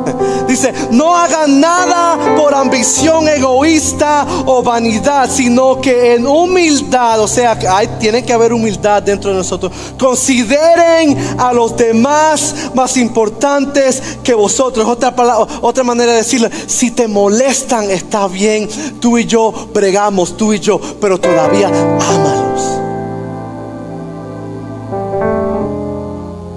Dice, 0.47 0.73
no 0.91 1.15
hagan 1.15 1.59
nada 1.59 2.35
por 2.35 2.53
ambición 2.53 3.27
egoísta 3.27 4.25
o 4.45 4.61
vanidad, 4.61 5.29
sino 5.29 5.79
que 5.79 6.15
en 6.15 6.27
humildad, 6.27 7.21
o 7.21 7.27
sea, 7.27 7.57
hay, 7.69 7.87
tiene 7.99 8.23
que 8.23 8.33
haber 8.33 8.53
humildad 8.53 9.03
dentro 9.03 9.31
de 9.31 9.37
nosotros. 9.37 9.71
Consideren 9.99 11.17
a 11.39 11.53
los 11.53 11.75
demás 11.77 12.55
más 12.73 12.97
importantes 12.97 14.01
que 14.23 14.33
vosotros. 14.33 14.85
Otra, 14.87 15.13
otra 15.61 15.83
manera 15.83 16.11
de 16.11 16.17
decirlo, 16.19 16.49
si 16.67 16.91
te 16.91 17.07
molestan, 17.07 17.89
está 17.89 18.27
bien, 18.27 18.67
tú 18.99 19.17
y 19.17 19.25
yo 19.25 19.53
bregamos, 19.73 20.35
tú 20.35 20.53
y 20.53 20.59
yo, 20.59 20.79
pero 20.99 21.19
todavía 21.19 21.67
ámalos. 21.67 22.90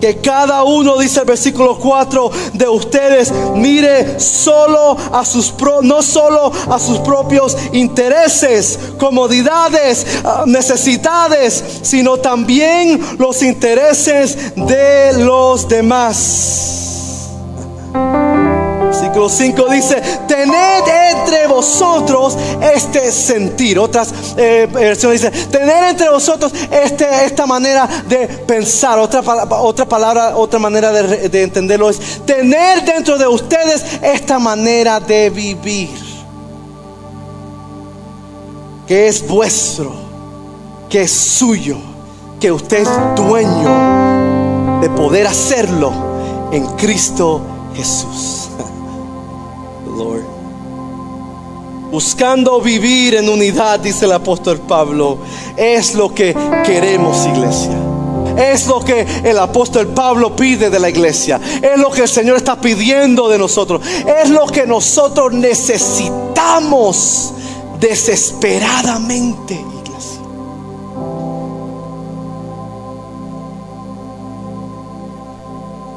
Que 0.04 0.18
cada 0.18 0.64
uno, 0.64 0.98
dice 0.98 1.20
el 1.20 1.24
versículo 1.24 1.78
4 1.78 2.30
de 2.52 2.68
ustedes, 2.68 3.32
mire 3.54 4.20
solo 4.20 4.98
a 5.10 5.24
sus 5.24 5.54
no 5.80 6.02
solo 6.02 6.52
a 6.68 6.78
sus 6.78 6.98
propios 6.98 7.56
intereses, 7.72 8.78
comodidades, 8.98 10.06
ah, 10.22 10.44
necesidades, 10.46 11.64
sino 11.80 12.18
también 12.18 13.00
los 13.16 13.42
intereses 13.42 14.54
de 14.54 15.24
los 15.24 15.66
demás. 15.68 16.74
Versículo 19.24 19.24
versículo 19.24 19.28
5 19.28 19.68
dice, 19.70 20.02
tened 20.28 20.84
entre 21.12 21.46
vosotros 21.46 22.36
este 22.60 23.10
sentir. 23.10 23.78
Otras 23.78 24.12
eh, 24.36 24.68
versiones 24.70 25.22
dicen, 25.22 25.50
tener 25.50 25.84
entre 25.84 26.10
vosotros 26.10 26.52
este, 26.70 27.24
esta 27.24 27.46
manera 27.46 27.88
de 28.08 28.26
pensar. 28.46 28.98
Otra, 28.98 29.20
otra 29.60 29.86
palabra, 29.86 30.36
otra 30.36 30.58
manera 30.58 30.92
de, 30.92 31.28
de 31.28 31.42
entenderlo 31.42 31.90
es, 31.90 32.24
tener 32.26 32.84
dentro 32.84 33.18
de 33.18 33.26
ustedes 33.26 33.84
esta 34.02 34.38
manera 34.38 35.00
de 35.00 35.30
vivir. 35.30 36.04
Que 38.86 39.08
es 39.08 39.26
vuestro, 39.26 39.92
que 40.90 41.02
es 41.02 41.10
suyo, 41.10 41.78
que 42.38 42.52
usted 42.52 42.82
es 42.82 42.88
dueño 43.16 44.80
de 44.82 44.90
poder 44.90 45.26
hacerlo 45.26 45.92
en 46.52 46.66
Cristo 46.76 47.40
Jesús. 47.74 48.43
Lord. 49.96 50.24
Buscando 51.90 52.60
vivir 52.60 53.14
en 53.14 53.28
unidad, 53.28 53.78
dice 53.78 54.06
el 54.06 54.12
apóstol 54.12 54.58
Pablo, 54.60 55.18
es 55.56 55.94
lo 55.94 56.12
que 56.12 56.34
queremos, 56.64 57.24
iglesia. 57.26 57.78
Es 58.36 58.66
lo 58.66 58.80
que 58.80 59.06
el 59.22 59.38
apóstol 59.38 59.86
Pablo 59.88 60.34
pide 60.34 60.70
de 60.70 60.80
la 60.80 60.90
iglesia. 60.90 61.40
Es 61.62 61.78
lo 61.78 61.90
que 61.90 62.02
el 62.02 62.08
Señor 62.08 62.36
está 62.36 62.60
pidiendo 62.60 63.28
de 63.28 63.38
nosotros. 63.38 63.80
Es 64.22 64.30
lo 64.30 64.46
que 64.46 64.66
nosotros 64.66 65.32
necesitamos 65.32 67.32
desesperadamente, 67.78 69.64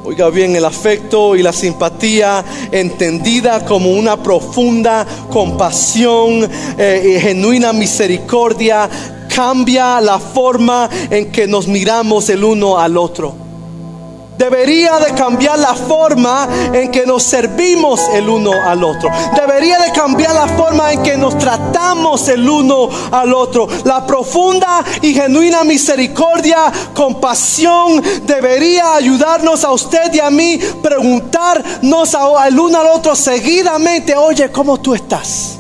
Oiga 0.08 0.30
bien, 0.30 0.56
el 0.56 0.64
afecto 0.64 1.36
y 1.36 1.44
la 1.44 1.52
simpatía 1.52 2.42
entendida 2.72 3.66
como 3.66 3.92
una 3.92 4.24
profunda 4.24 5.06
compasión 5.30 6.50
eh, 6.78 7.16
y 7.18 7.20
genuina 7.20 7.74
misericordia 7.74 8.90
cambia 9.28 10.00
la 10.00 10.18
forma 10.18 10.90
en 11.10 11.30
que 11.30 11.46
nos 11.46 11.68
miramos 11.68 12.30
el 12.30 12.46
uno 12.46 12.80
al 12.80 12.96
otro 12.96 13.47
debería 14.38 15.00
de 15.00 15.14
cambiar 15.14 15.60
la 15.60 15.74
forma 15.74 16.48
en 16.74 16.92
que 16.92 17.06
nos 17.06 17.24
servimos 17.24 18.02
el 18.14 18.30
uno 18.30 18.52
al 18.52 18.84
otro. 18.84 19.10
Debería 19.36 19.80
de 19.80 19.92
cambiar 19.92 20.34
la 20.34 20.48
forma 20.48 20.94
en 20.94 21.04
que 21.04 21.18
nos 21.18 21.38
tratamos 21.38 22.28
el 22.28 22.48
uno 22.48 22.90
al 23.12 23.34
otro. 23.34 23.68
La 23.86 24.06
profunda 24.06 24.84
y 25.02 25.14
genuina 25.14 25.64
misericordia, 25.64 26.72
compasión 26.94 28.04
debería 28.24 28.96
ayudarnos 28.96 29.64
a 29.64 29.72
usted 29.72 30.14
y 30.14 30.20
a 30.20 30.30
mí 30.30 30.60
preguntarnos 30.82 32.16
al 32.16 32.60
uno 32.60 32.80
al 32.80 32.88
otro 32.88 33.16
seguidamente, 33.16 34.16
oye, 34.16 34.52
¿cómo 34.52 34.80
tú 34.80 34.94
estás? 34.94 35.57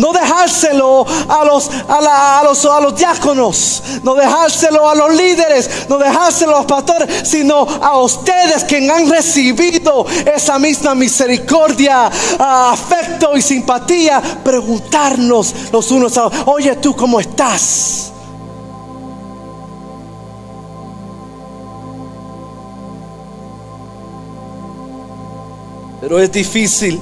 No 0.00 0.14
dejárselo 0.14 1.04
a 1.28 1.44
los, 1.44 1.68
a, 1.68 2.42
los, 2.42 2.64
a 2.64 2.80
los 2.80 2.96
diáconos, 2.96 3.82
no 4.02 4.14
dejárselo 4.14 4.88
a 4.88 4.94
los 4.94 5.14
líderes, 5.14 5.68
no 5.90 5.98
dejárselo 5.98 6.56
a 6.56 6.58
los 6.60 6.66
pastores, 6.66 7.28
sino 7.28 7.60
a 7.60 8.00
ustedes 8.00 8.64
que 8.64 8.78
han 8.90 9.10
recibido 9.10 10.06
esa 10.34 10.58
misma 10.58 10.94
misericordia, 10.94 12.10
afecto 12.38 13.36
y 13.36 13.42
simpatía. 13.42 14.22
Preguntarnos 14.42 15.54
los 15.70 15.90
unos 15.90 16.16
a 16.16 16.28
otros, 16.28 16.44
oye 16.46 16.74
tú, 16.76 16.96
¿cómo 16.96 17.20
estás? 17.20 18.10
Pero 26.00 26.18
es 26.18 26.32
difícil 26.32 26.98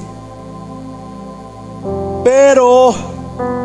pero 2.24 2.94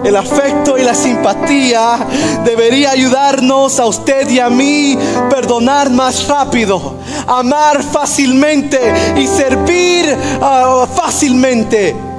el 0.04 0.16
afecto 0.16 0.78
y 0.78 0.84
la 0.84 0.94
simpatía 0.94 2.08
debería 2.44 2.92
ayudarnos 2.92 3.80
a 3.80 3.86
usted 3.86 4.30
y 4.30 4.40
a 4.40 4.50
mí 4.50 4.98
perdonar 5.30 5.90
más 5.90 6.28
rápido, 6.28 6.96
amar 7.26 7.82
fácilmente 7.84 8.80
y 9.18 9.28
servir 9.28 10.16
ah, 10.42 10.86
fácilmente. 10.94 12.13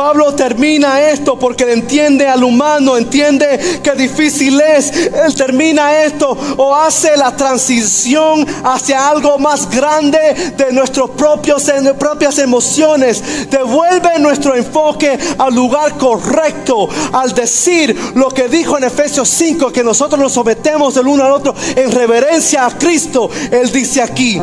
Pablo 0.00 0.32
termina 0.34 0.98
esto 1.10 1.38
porque 1.38 1.70
entiende 1.70 2.26
al 2.26 2.42
humano, 2.42 2.96
entiende 2.96 3.80
que 3.82 3.92
difícil 3.92 4.58
es. 4.58 4.90
Él 4.90 5.34
termina 5.34 6.04
esto 6.04 6.34
o 6.56 6.74
hace 6.74 7.18
la 7.18 7.36
transición 7.36 8.46
hacia 8.64 9.10
algo 9.10 9.38
más 9.38 9.68
grande 9.68 10.54
de 10.56 10.72
nuestros 10.72 11.10
propios, 11.10 11.70
propias 11.98 12.38
emociones. 12.38 13.50
Devuelve 13.50 14.18
nuestro 14.20 14.56
enfoque 14.56 15.18
al 15.36 15.54
lugar 15.54 15.98
correcto 15.98 16.88
al 17.12 17.34
decir 17.34 17.94
lo 18.14 18.30
que 18.30 18.48
dijo 18.48 18.78
en 18.78 18.84
Efesios 18.84 19.28
5, 19.28 19.70
que 19.70 19.84
nosotros 19.84 20.18
nos 20.18 20.32
sometemos 20.32 20.96
el 20.96 21.08
uno 21.08 21.24
al 21.24 21.32
otro 21.32 21.54
en 21.76 21.92
reverencia 21.92 22.64
a 22.64 22.70
Cristo. 22.70 23.28
Él 23.50 23.70
dice 23.70 24.00
aquí, 24.00 24.40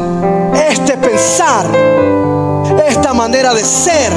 este 0.70 0.98
pensar 0.98 2.27
esta 2.88 3.14
manera 3.14 3.54
de 3.54 3.64
ser, 3.64 4.14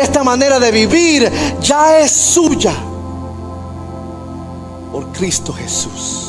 esta 0.00 0.24
manera 0.24 0.58
de 0.58 0.70
vivir 0.70 1.30
ya 1.60 1.98
es 1.98 2.10
suya 2.10 2.74
por 4.92 5.12
Cristo 5.12 5.52
Jesús. 5.52 6.24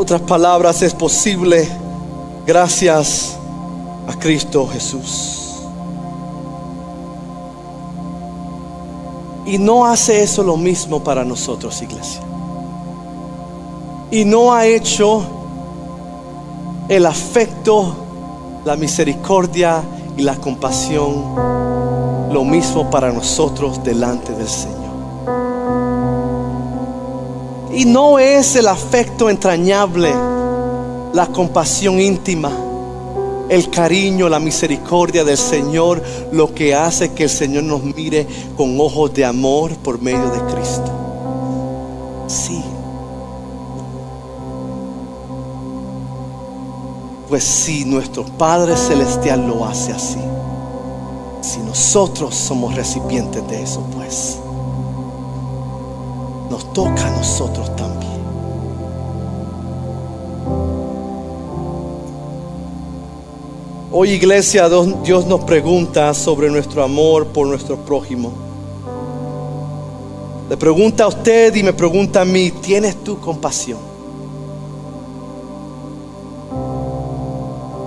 otras 0.00 0.22
palabras, 0.22 0.80
es 0.80 0.94
posible 0.94 1.68
gracias 2.46 3.36
a 4.06 4.18
Cristo 4.18 4.66
Jesús. 4.66 5.64
Y 9.44 9.58
no 9.58 9.84
hace 9.84 10.22
eso 10.22 10.42
lo 10.42 10.56
mismo 10.56 11.04
para 11.04 11.24
nosotros, 11.24 11.82
iglesia 11.82 12.27
y 14.10 14.24
no 14.24 14.52
ha 14.52 14.66
hecho 14.66 15.22
el 16.88 17.04
afecto, 17.06 17.94
la 18.64 18.76
misericordia 18.76 19.82
y 20.16 20.22
la 20.22 20.36
compasión 20.36 21.58
lo 22.32 22.44
mismo 22.44 22.90
para 22.90 23.12
nosotros 23.12 23.82
delante 23.82 24.32
del 24.32 24.48
Señor. 24.48 24.78
Y 27.72 27.84
no 27.84 28.18
es 28.18 28.56
el 28.56 28.66
afecto 28.66 29.30
entrañable, 29.30 30.12
la 31.12 31.26
compasión 31.28 32.00
íntima, 32.00 32.50
el 33.48 33.70
cariño, 33.70 34.28
la 34.28 34.40
misericordia 34.40 35.24
del 35.24 35.38
Señor 35.38 36.02
lo 36.32 36.54
que 36.54 36.74
hace 36.74 37.12
que 37.12 37.24
el 37.24 37.30
Señor 37.30 37.64
nos 37.64 37.82
mire 37.82 38.26
con 38.56 38.78
ojos 38.80 39.12
de 39.14 39.24
amor 39.24 39.72
por 39.76 40.00
medio 40.00 40.28
de 40.30 40.40
Cristo. 40.52 40.90
Sí. 42.26 42.57
Pues 47.28 47.44
si 47.44 47.84
nuestro 47.84 48.24
Padre 48.24 48.74
Celestial 48.74 49.46
lo 49.46 49.66
hace 49.66 49.92
así, 49.92 50.20
si 51.42 51.60
nosotros 51.60 52.34
somos 52.34 52.74
recipientes 52.74 53.46
de 53.48 53.62
eso, 53.62 53.82
pues 53.94 54.38
nos 56.50 56.72
toca 56.72 57.06
a 57.06 57.10
nosotros 57.10 57.76
también. 57.76 57.98
Hoy 63.92 64.12
iglesia, 64.12 64.68
Dios 64.68 65.26
nos 65.26 65.40
pregunta 65.44 66.14
sobre 66.14 66.48
nuestro 66.48 66.82
amor 66.82 67.26
por 67.26 67.46
nuestro 67.46 67.76
prójimo. 67.76 68.32
Le 70.48 70.56
pregunta 70.56 71.04
a 71.04 71.08
usted 71.08 71.54
y 71.54 71.62
me 71.62 71.74
pregunta 71.74 72.22
a 72.22 72.24
mí, 72.24 72.50
¿tienes 72.62 73.04
tú 73.04 73.20
compasión? 73.20 73.87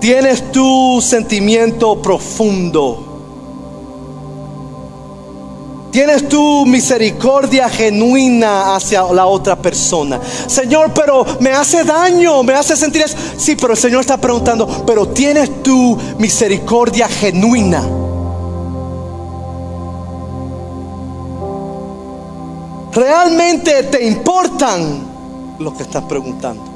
¿Tienes 0.02 0.52
tu 0.52 0.99
sentimiento 0.99 2.02
profundo? 2.02 3.12
Tienes 5.91 6.28
tu 6.28 6.66
misericordia 6.66 7.70
genuina 7.70 8.76
hacia 8.76 9.04
la 9.14 9.28
otra 9.28 9.56
persona. 9.56 10.20
Señor, 10.47 10.91
pero 10.95 11.24
me 11.39 11.52
hace 11.52 11.84
daño, 11.84 12.41
me 12.41 12.54
hace 12.54 12.76
sentir 12.76 13.04
eso. 13.04 13.16
Sí, 13.38 13.56
pero 13.56 13.74
el 13.74 13.80
Señor 13.80 14.02
está 14.02 14.18
preguntando, 14.18 14.68
pero 14.88 15.08
tienes 15.10 15.62
tu 15.62 15.95
misericordia 16.18 17.08
genuina. 17.08 17.88
¿Realmente 22.91 23.84
te 23.84 24.08
importan 24.08 25.08
lo 25.60 25.78
que 25.78 25.84
estás 25.84 26.04
preguntando? 26.06 26.70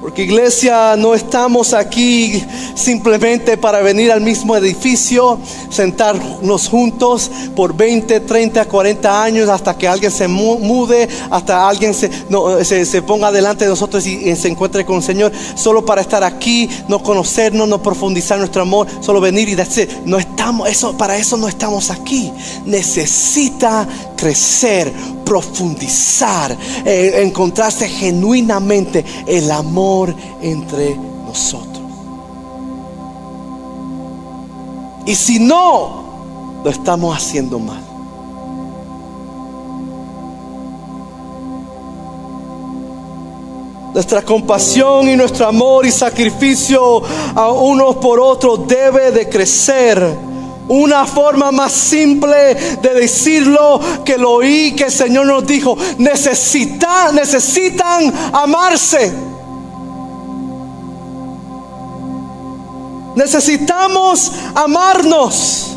Porque 0.00 0.22
iglesia, 0.22 0.96
no 0.96 1.14
estamos 1.14 1.74
aquí 1.74 2.42
simplemente 2.74 3.58
para 3.58 3.82
venir 3.82 4.10
al 4.10 4.22
mismo 4.22 4.56
edificio, 4.56 5.38
sentarnos 5.68 6.68
juntos 6.68 7.30
por 7.54 7.76
20, 7.76 8.20
30, 8.20 8.64
40 8.64 9.22
años 9.22 9.48
hasta 9.50 9.76
que 9.76 9.86
alguien 9.86 10.10
se 10.10 10.26
mude, 10.26 11.06
hasta 11.30 11.68
alguien 11.68 11.92
se, 11.92 12.10
se, 12.64 13.02
ponga 13.02 13.30
delante 13.30 13.64
de 13.64 13.70
nosotros 13.70 14.06
y, 14.06 14.34
se 14.36 14.48
encuentre 14.48 14.86
con 14.86 14.96
el 14.96 15.02
Señor, 15.02 15.32
solo 15.54 15.84
para 15.84 16.00
estar 16.00 16.24
aquí, 16.24 16.70
no 16.88 17.02
conocernos, 17.02 17.68
no 17.68 17.82
profundizar 17.82 18.38
nuestro 18.38 18.62
amor, 18.62 18.86
solo 19.00 19.20
venir 19.20 19.50
y 19.50 19.54
decir, 19.54 19.88
no 20.06 20.18
estamos, 20.18 20.66
eso, 20.70 20.96
para 20.96 21.18
eso 21.18 21.36
no 21.36 21.46
estamos 21.46 21.90
aquí. 21.90 22.32
Necesita 22.64 23.86
crecer, 24.16 24.92
profundizar, 25.30 26.58
eh, 26.84 27.22
encontrarse 27.22 27.88
genuinamente 27.88 29.04
el 29.28 29.48
amor 29.52 30.12
entre 30.42 30.96
nosotros. 30.96 31.84
Y 35.06 35.14
si 35.14 35.38
no, 35.38 36.60
lo 36.64 36.68
estamos 36.68 37.16
haciendo 37.16 37.60
mal. 37.60 37.80
Nuestra 43.94 44.22
compasión 44.22 45.08
y 45.08 45.14
nuestro 45.14 45.46
amor 45.46 45.86
y 45.86 45.92
sacrificio 45.92 47.04
a 47.36 47.52
unos 47.52 47.94
por 47.96 48.18
otros 48.18 48.66
debe 48.66 49.12
de 49.12 49.28
crecer 49.28 50.29
una 50.70 51.04
forma 51.04 51.50
más 51.50 51.72
simple 51.72 52.54
de 52.80 52.94
decirlo 52.94 53.80
que 54.04 54.16
lo 54.16 54.34
oí 54.34 54.72
que 54.76 54.84
el 54.84 54.92
Señor 54.92 55.26
nos 55.26 55.44
dijo. 55.44 55.76
Necesita, 55.98 57.10
necesitan 57.10 58.12
amarse. 58.32 59.12
Necesitamos 63.16 64.30
amarnos. 64.54 65.76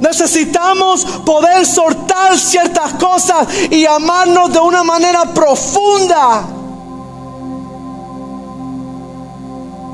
Necesitamos 0.00 1.04
poder 1.26 1.66
soltar 1.66 2.36
ciertas 2.38 2.94
cosas 2.94 3.46
y 3.70 3.84
amarnos 3.84 4.50
de 4.50 4.60
una 4.60 4.82
manera 4.82 5.24
profunda. 5.26 6.48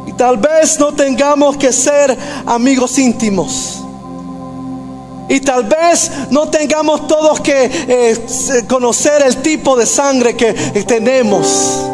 Y 0.07 0.12
tal 0.12 0.36
vez 0.36 0.78
no 0.78 0.93
tengamos 0.93 1.57
que 1.57 1.72
ser 1.72 2.16
amigos 2.47 2.99
íntimos. 3.01 3.82
Y 5.29 5.41
tal 5.41 5.64
vez 5.64 6.11
no 6.31 6.49
tengamos 6.49 7.07
todos 7.07 7.41
que 7.41 7.70
eh, 7.89 8.64
conocer 8.66 9.22
el 9.22 9.37
tipo 9.39 9.76
de 9.76 9.87
sangre 9.87 10.35
que 10.35 10.53
tenemos. 10.87 11.89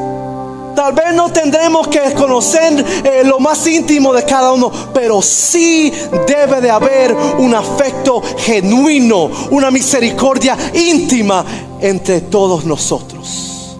Tal 0.74 0.92
vez 0.92 1.14
no 1.14 1.30
tendremos 1.30 1.86
que 1.88 2.12
conocer 2.14 2.84
eh, 3.04 3.22
lo 3.24 3.38
más 3.38 3.66
íntimo 3.66 4.12
de 4.12 4.24
cada 4.24 4.52
uno, 4.52 4.70
pero 4.92 5.22
sí 5.22 5.92
debe 6.26 6.60
de 6.60 6.70
haber 6.70 7.14
un 7.38 7.54
afecto 7.54 8.20
genuino, 8.38 9.30
una 9.50 9.70
misericordia 9.70 10.56
íntima 10.74 11.44
entre 11.80 12.22
todos 12.22 12.64
nosotros. 12.64 13.76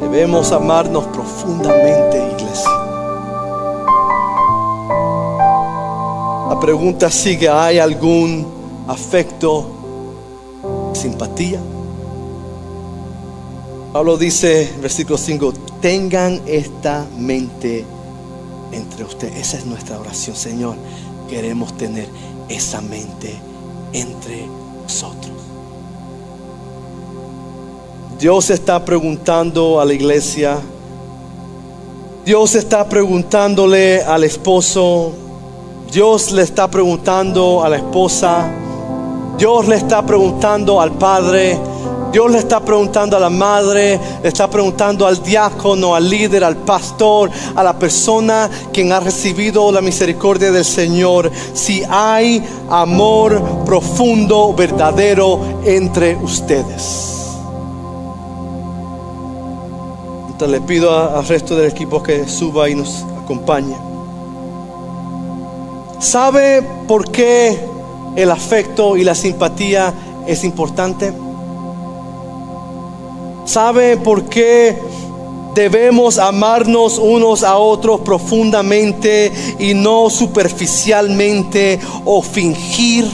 Debemos 0.00 0.52
amarnos 0.52 1.04
profundamente, 1.06 2.16
iglesia. 2.32 2.95
Pregunta 6.66 7.12
sigue, 7.12 7.48
¿hay 7.48 7.78
algún 7.78 8.44
afecto, 8.88 9.70
simpatía? 10.94 11.60
Pablo 13.92 14.16
dice, 14.16 14.74
versículo 14.82 15.16
5, 15.16 15.52
tengan 15.80 16.40
esta 16.44 17.06
mente 17.16 17.84
entre 18.72 19.04
ustedes. 19.04 19.36
Esa 19.36 19.58
es 19.58 19.64
nuestra 19.64 20.00
oración, 20.00 20.34
Señor. 20.34 20.74
Queremos 21.30 21.76
tener 21.76 22.08
esa 22.48 22.80
mente 22.80 23.32
entre 23.92 24.48
nosotros. 24.82 25.36
Dios 28.18 28.50
está 28.50 28.84
preguntando 28.84 29.80
a 29.80 29.84
la 29.84 29.94
iglesia, 29.94 30.58
Dios 32.24 32.56
está 32.56 32.88
preguntándole 32.88 34.02
al 34.02 34.24
esposo, 34.24 35.12
Dios 35.90 36.32
le 36.32 36.42
está 36.42 36.68
preguntando 36.68 37.62
a 37.62 37.68
la 37.68 37.76
esposa, 37.76 38.50
Dios 39.38 39.68
le 39.68 39.76
está 39.76 40.04
preguntando 40.04 40.80
al 40.80 40.92
padre, 40.92 41.58
Dios 42.12 42.30
le 42.30 42.38
está 42.38 42.60
preguntando 42.60 43.16
a 43.16 43.20
la 43.20 43.30
madre, 43.30 44.00
le 44.22 44.28
está 44.28 44.48
preguntando 44.48 45.06
al 45.06 45.22
diácono, 45.22 45.94
al 45.94 46.08
líder, 46.08 46.44
al 46.44 46.56
pastor, 46.56 47.30
a 47.54 47.62
la 47.62 47.78
persona 47.78 48.50
quien 48.72 48.92
ha 48.92 49.00
recibido 49.00 49.70
la 49.70 49.80
misericordia 49.80 50.50
del 50.50 50.64
Señor, 50.64 51.30
si 51.52 51.82
hay 51.88 52.42
amor 52.70 53.64
profundo, 53.64 54.54
verdadero 54.54 55.40
entre 55.64 56.16
ustedes. 56.16 57.12
Entonces 60.30 60.60
le 60.60 60.66
pido 60.66 61.16
al 61.16 61.26
resto 61.26 61.56
del 61.56 61.70
equipo 61.70 62.02
que 62.02 62.28
suba 62.28 62.68
y 62.68 62.74
nos 62.74 63.04
acompañe. 63.22 63.95
¿Sabe 65.98 66.62
por 66.86 67.10
qué 67.10 67.58
el 68.16 68.30
afecto 68.30 68.96
y 68.96 69.04
la 69.04 69.14
simpatía 69.14 69.92
es 70.26 70.44
importante? 70.44 71.12
¿Sabe 73.46 73.96
por 73.96 74.24
qué 74.24 74.76
debemos 75.54 76.18
amarnos 76.18 76.98
unos 76.98 77.42
a 77.42 77.56
otros 77.56 78.00
profundamente 78.00 79.32
y 79.58 79.72
no 79.72 80.10
superficialmente 80.10 81.80
o 82.04 82.20
fingir? 82.20 83.06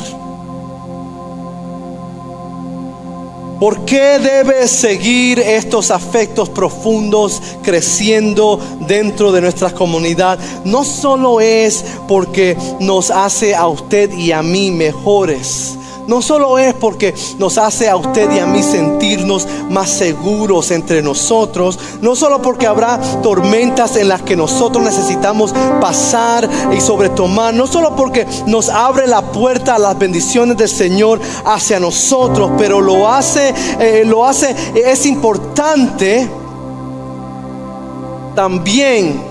¿Por 3.62 3.84
qué 3.84 4.18
debe 4.18 4.66
seguir 4.66 5.38
estos 5.38 5.92
afectos 5.92 6.48
profundos 6.48 7.40
creciendo 7.62 8.58
dentro 8.88 9.30
de 9.30 9.40
nuestra 9.40 9.70
comunidad? 9.70 10.36
No 10.64 10.82
solo 10.82 11.40
es 11.40 11.84
porque 12.08 12.56
nos 12.80 13.12
hace 13.12 13.54
a 13.54 13.68
usted 13.68 14.12
y 14.14 14.32
a 14.32 14.42
mí 14.42 14.72
mejores 14.72 15.78
no 16.06 16.22
solo 16.22 16.58
es 16.58 16.74
porque 16.74 17.14
nos 17.38 17.58
hace 17.58 17.88
a 17.88 17.96
usted 17.96 18.30
y 18.32 18.38
a 18.38 18.46
mí 18.46 18.62
sentirnos 18.62 19.46
más 19.70 19.90
seguros 19.90 20.70
entre 20.70 21.02
nosotros, 21.02 21.78
no 22.00 22.16
solo 22.16 22.42
porque 22.42 22.66
habrá 22.66 22.98
tormentas 23.22 23.96
en 23.96 24.08
las 24.08 24.22
que 24.22 24.36
nosotros 24.36 24.84
necesitamos 24.84 25.52
pasar 25.80 26.48
y 26.76 26.80
sobretomar, 26.80 27.54
no 27.54 27.66
solo 27.66 27.94
porque 27.96 28.26
nos 28.46 28.68
abre 28.68 29.06
la 29.06 29.22
puerta 29.22 29.76
a 29.76 29.78
las 29.78 29.98
bendiciones 29.98 30.56
del 30.56 30.68
Señor 30.68 31.20
hacia 31.44 31.78
nosotros, 31.80 32.52
pero 32.58 32.80
lo 32.80 33.08
hace, 33.08 33.54
eh, 33.78 34.02
lo 34.04 34.24
hace, 34.24 34.54
es 34.74 35.06
importante 35.06 36.28
también 38.34 39.22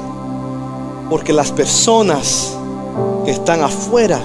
porque 1.09 1.34
las 1.34 1.51
personas 1.51 2.53
que 3.26 3.32
están 3.32 3.61
afuera, 3.61 4.19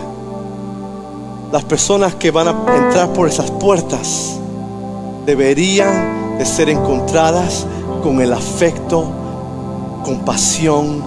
las 1.52 1.64
personas 1.64 2.14
que 2.14 2.30
van 2.30 2.48
a 2.48 2.50
entrar 2.76 3.12
por 3.12 3.28
esas 3.28 3.50
puertas 3.50 4.36
deberían 5.24 6.38
de 6.38 6.44
ser 6.44 6.68
encontradas 6.68 7.66
con 8.02 8.20
el 8.20 8.32
afecto, 8.32 9.04
compasión 10.04 11.02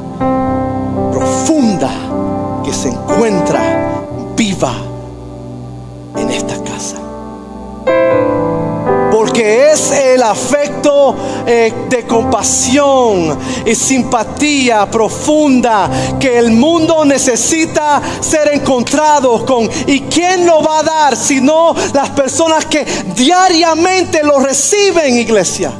profunda 1.12 1.92
que 2.64 2.74
se 2.74 2.90
encuentra 2.90 3.62
viva 4.36 4.74
en 6.16 6.30
esta 6.30 6.56
casa. 6.64 6.98
Porque 9.12 9.72
es 9.72 9.92
el 9.92 10.24
afecto 10.24 10.59
eh, 11.46 11.74
de 11.90 12.06
compasión 12.06 13.38
y 13.66 13.76
simpatía 13.76 14.90
profunda 14.90 15.90
que 16.20 16.38
el 16.38 16.52
mundo 16.52 17.06
necesita 17.06 18.02
ser 18.22 18.54
encontrado 18.54 19.46
con. 19.46 19.70
¿Y 19.88 20.02
quién 20.02 20.46
lo 20.46 20.62
va 20.62 20.80
a 20.80 20.84
dar 20.84 21.16
sino 21.16 21.76
las 21.94 22.10
personas 22.12 22.66
que 22.66 22.86
diariamente 23.16 24.24
lo 24.24 24.40
reciben, 24.40 25.18
iglesia? 25.18 25.74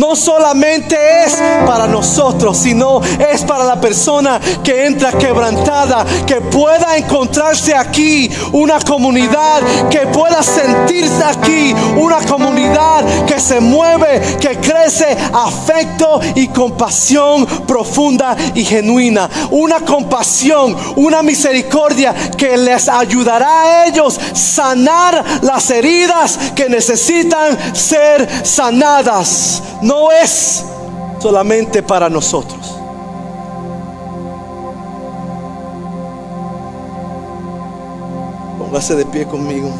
No 0.00 0.16
solamente 0.16 0.96
es 1.26 1.36
para 1.66 1.86
nosotros, 1.86 2.56
sino 2.56 3.02
es 3.02 3.44
para 3.44 3.64
la 3.64 3.78
persona 3.78 4.40
que 4.64 4.86
entra 4.86 5.12
quebrantada, 5.12 6.06
que 6.26 6.40
pueda 6.40 6.96
encontrarse 6.96 7.74
aquí 7.74 8.30
una 8.52 8.80
comunidad, 8.80 9.60
que 9.90 10.06
pueda 10.06 10.42
sentirse 10.42 11.22
aquí 11.22 11.74
una 11.96 12.16
comunidad 12.26 13.04
que 13.26 13.38
se 13.38 13.60
mueve, 13.60 14.38
que 14.40 14.56
crece 14.58 15.18
afecto 15.34 16.18
y 16.34 16.48
compasión 16.48 17.44
profunda 17.66 18.34
y 18.54 18.64
genuina. 18.64 19.28
Una 19.50 19.80
compasión, 19.80 20.74
una 20.96 21.22
misericordia 21.22 22.14
que 22.38 22.56
les 22.56 22.88
ayudará 22.88 23.60
a 23.60 23.86
ellos 23.86 24.18
sanar 24.32 25.22
las 25.42 25.70
heridas 25.70 26.38
que 26.54 26.70
necesitan 26.70 27.58
ser 27.74 28.26
sanadas. 28.46 29.62
Es 30.12 30.64
solamente 31.18 31.82
para 31.82 32.08
nosotros. 32.08 32.60
Póngase 38.58 38.94
de 38.94 39.04
pie 39.06 39.26
conmigo. 39.26 39.70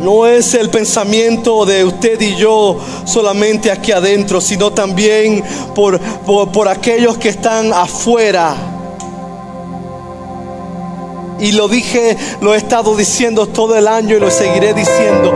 No 0.00 0.26
es 0.26 0.54
el 0.54 0.70
pensamiento 0.70 1.66
de 1.66 1.84
usted 1.84 2.18
y 2.22 2.34
yo 2.34 2.78
solamente 3.04 3.70
aquí 3.70 3.92
adentro, 3.92 4.40
sino 4.40 4.72
también 4.72 5.44
por, 5.74 6.00
por, 6.00 6.68
aquellos 6.68 7.18
que 7.18 7.28
están 7.28 7.70
afuera. 7.74 8.56
Y 11.38 11.52
lo 11.52 11.68
dije, 11.68 12.16
lo 12.40 12.54
he 12.54 12.56
estado 12.56 12.96
diciendo 12.96 13.46
todo 13.46 13.76
el 13.76 13.86
año 13.86 14.16
y 14.16 14.20
lo 14.20 14.30
seguiré 14.30 14.72
diciendo. 14.72 15.32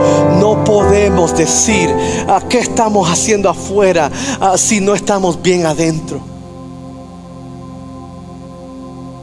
Decir 1.15 1.89
a 2.27 2.41
qué 2.47 2.59
estamos 2.59 3.09
haciendo 3.09 3.49
afuera 3.49 4.11
ah, 4.39 4.57
si 4.57 4.81
no 4.81 4.93
estamos 4.93 5.41
bien 5.41 5.65
adentro. 5.65 6.21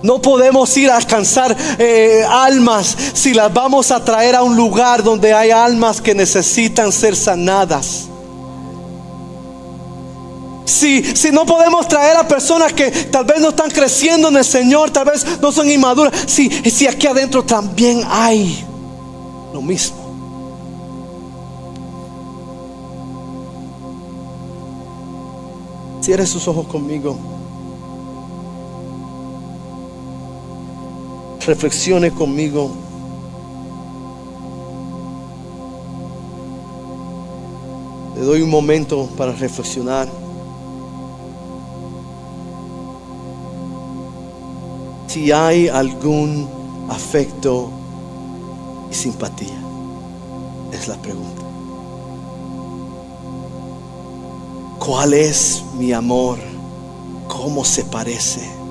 No 0.03 0.21
podemos 0.21 0.75
ir 0.77 0.91
a 0.91 0.97
alcanzar 0.97 1.55
eh, 1.79 2.25
almas 2.29 2.97
si 3.13 3.35
las 3.35 3.53
vamos 3.53 3.91
a 3.93 4.03
traer 4.03 4.35
a 4.35 4.43
un 4.43 4.57
lugar 4.57 5.03
donde 5.03 5.35
hay 5.35 5.51
almas 5.51 6.01
que 6.01 6.15
necesitan 6.15 6.93
ser 6.93 7.15
sanadas. 7.15 8.09
Si, 10.65 11.05
si, 11.15 11.31
no 11.31 11.45
podemos 11.45 11.87
traer 11.87 12.17
a 12.17 12.27
personas 12.27 12.73
que 12.73 12.91
tal 12.91 13.27
vez 13.27 13.41
no 13.41 13.51
están 13.51 13.71
creciendo 13.71 14.29
en 14.29 14.39
el 14.39 14.45
Señor, 14.45 14.91
tal 14.91 15.05
vez 15.05 15.25
no 15.41 15.53
son 15.53 15.71
inmaduras, 15.71 16.13
si, 16.27 16.49
si 16.49 16.87
aquí 16.87 17.07
adentro 17.07 17.45
también 17.45 18.03
hay 18.09 18.65
lo 19.53 19.61
mismo. 19.61 20.02
Cierre 26.03 26.27
sus 26.27 26.47
ojos 26.49 26.67
conmigo. 26.67 27.17
reflexione 31.47 32.11
conmigo. 32.11 32.71
Le 38.17 38.23
doy 38.23 38.43
un 38.43 38.51
momento 38.51 39.09
para 39.17 39.33
reflexionar. 39.33 40.09
Si 45.09 45.31
hay 45.31 45.69
algún 45.69 46.49
afecto 46.89 47.71
y 48.91 48.95
simpatía, 48.95 49.61
es 50.73 50.89
la 50.89 50.97
pregunta. 50.97 51.32
¿Cuál 54.85 55.15
es 55.15 55.63
mi 55.79 55.93
amor? 55.93 56.39
¿Cómo 57.29 57.65
se 57.65 57.85
parece? 57.85 58.63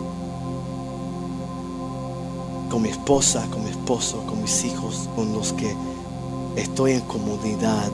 con 2.69 2.81
mi 2.81 2.89
esposa, 2.89 3.45
con 3.51 3.65
mi 3.65 3.69
esposo, 3.69 4.25
con 4.25 4.41
mis 4.41 4.63
hijos, 4.63 5.09
con 5.15 5.33
los 5.33 5.51
que 5.53 5.75
estoy 6.55 6.93
en 6.93 7.01
comunidad. 7.01 7.91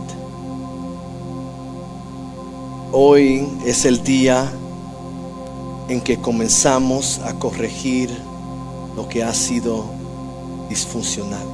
Hoy 2.91 3.47
es 3.65 3.85
el 3.85 4.03
día 4.03 4.51
en 5.89 5.99
que 5.99 6.19
comenzamos 6.21 7.19
a 7.19 7.33
corregir 7.33 8.15
lo 8.95 9.09
que 9.09 9.23
ha 9.23 9.33
sido 9.33 9.85
disfuncional. 10.69 11.47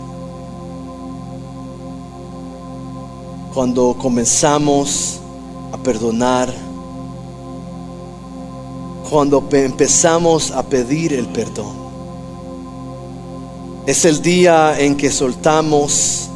Cuando 3.53 3.95
comenzamos 3.97 5.21
a 5.73 5.77
perdonar, 5.77 6.53
cuando 9.09 9.43
empezamos 9.51 10.51
a 10.51 10.63
pedir 10.63 11.13
el 11.13 11.27
perdón, 11.27 11.75
es 13.85 14.05
el 14.05 14.21
día 14.21 14.79
en 14.79 14.95
que 14.95 15.11
soltamos 15.11 16.29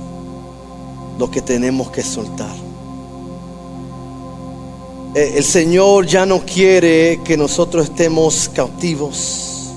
lo 1.20 1.32
que 1.32 1.42
tenemos 1.42 1.92
que 1.92 2.04
soltar. 2.04 2.56
Eh, 5.16 5.34
el 5.38 5.44
Señor 5.44 6.08
ya 6.08 6.26
no 6.26 6.42
quiere 6.42 7.22
que 7.24 7.38
nosotros 7.38 7.86
estemos 7.86 8.50
cautivos. 8.54 9.72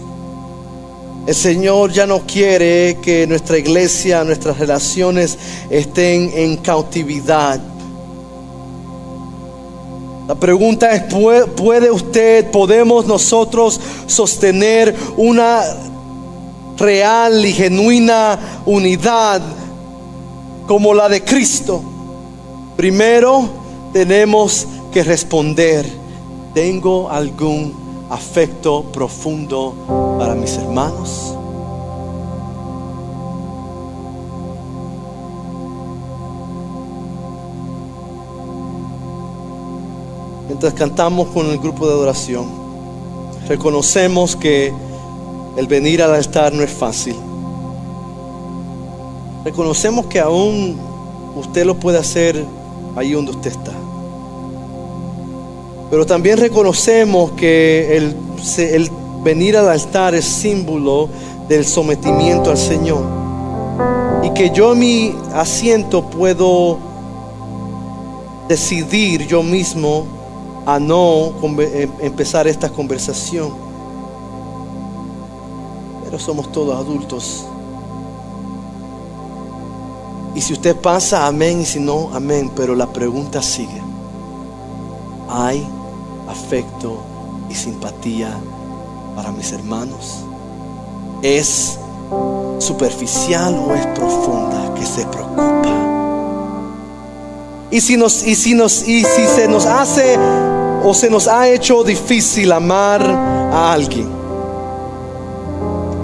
El 1.26 1.34
Señor 1.34 1.92
ya 1.92 2.06
no 2.06 2.20
quiere 2.26 2.98
que 3.02 3.26
nuestra 3.26 3.58
iglesia, 3.58 4.24
nuestras 4.24 4.58
relaciones 4.58 5.38
estén 5.68 6.32
en 6.34 6.56
cautividad. 6.56 7.60
La 10.30 10.36
pregunta 10.36 10.92
es, 10.92 11.02
¿puede 11.56 11.90
usted, 11.90 12.52
podemos 12.52 13.04
nosotros 13.04 13.80
sostener 14.06 14.94
una 15.16 15.60
real 16.76 17.44
y 17.44 17.52
genuina 17.52 18.38
unidad 18.64 19.42
como 20.68 20.94
la 20.94 21.08
de 21.08 21.24
Cristo, 21.24 21.82
primero 22.76 23.48
tenemos 23.92 24.68
que 24.92 25.02
responder, 25.02 25.84
¿tengo 26.54 27.10
algún 27.10 28.06
afecto 28.08 28.84
profundo 28.84 29.74
para 30.16 30.36
mis 30.36 30.52
hermanos? 30.58 31.39
Cantamos 40.60 41.28
con 41.28 41.46
el 41.46 41.58
grupo 41.58 41.86
de 41.86 41.94
adoración, 41.94 42.46
reconocemos 43.48 44.36
que 44.36 44.72
el 45.56 45.66
venir 45.66 46.02
al 46.02 46.14
altar 46.14 46.52
no 46.52 46.62
es 46.62 46.70
fácil. 46.70 47.16
Reconocemos 49.42 50.04
que 50.06 50.20
aún 50.20 50.78
usted 51.34 51.64
lo 51.64 51.80
puede 51.80 51.98
hacer 51.98 52.44
ahí 52.94 53.12
donde 53.12 53.30
usted 53.30 53.52
está. 53.52 53.72
Pero 55.90 56.04
también 56.04 56.36
reconocemos 56.36 57.32
que 57.32 57.96
el, 57.96 58.14
el 58.58 58.90
venir 59.24 59.56
al 59.56 59.68
altar 59.68 60.14
es 60.14 60.26
símbolo 60.26 61.08
del 61.48 61.64
sometimiento 61.64 62.50
al 62.50 62.58
Señor. 62.58 63.02
Y 64.22 64.30
que 64.34 64.50
yo 64.50 64.74
en 64.74 64.78
mi 64.78 65.14
asiento 65.32 66.02
puedo 66.02 66.78
decidir 68.46 69.26
yo 69.26 69.42
mismo 69.42 70.19
a 70.74 70.78
no 70.78 71.32
em, 71.42 71.90
empezar 72.00 72.46
esta 72.46 72.68
conversación 72.68 73.70
pero 76.10 76.20
somos 76.20 76.50
todos 76.50 76.76
adultos. 76.76 77.44
Y 80.34 80.40
si 80.40 80.52
usted 80.52 80.74
pasa, 80.74 81.28
amén, 81.28 81.60
y 81.60 81.64
si 81.64 81.78
no, 81.78 82.10
amén, 82.12 82.50
pero 82.56 82.74
la 82.74 82.88
pregunta 82.88 83.40
sigue. 83.40 83.80
¿Hay 85.28 85.64
afecto 86.28 86.98
y 87.48 87.54
simpatía 87.54 88.36
para 89.14 89.30
mis 89.30 89.52
hermanos? 89.52 90.16
¿Es 91.22 91.78
superficial 92.58 93.54
o 93.54 93.74
es 93.74 93.86
profunda 93.88 94.74
que 94.74 94.84
se 94.84 95.06
preocupa? 95.06 95.68
Y 97.70 97.80
si 97.80 97.96
nos 97.96 98.24
y 98.24 98.34
si 98.34 98.54
nos 98.54 98.82
y 98.82 99.04
si 99.04 99.26
se 99.26 99.46
nos 99.46 99.64
hace 99.64 100.18
o 100.84 100.94
se 100.94 101.10
nos 101.10 101.28
ha 101.28 101.48
hecho 101.48 101.82
difícil 101.84 102.52
amar 102.52 103.02
a 103.02 103.72
alguien, 103.72 104.08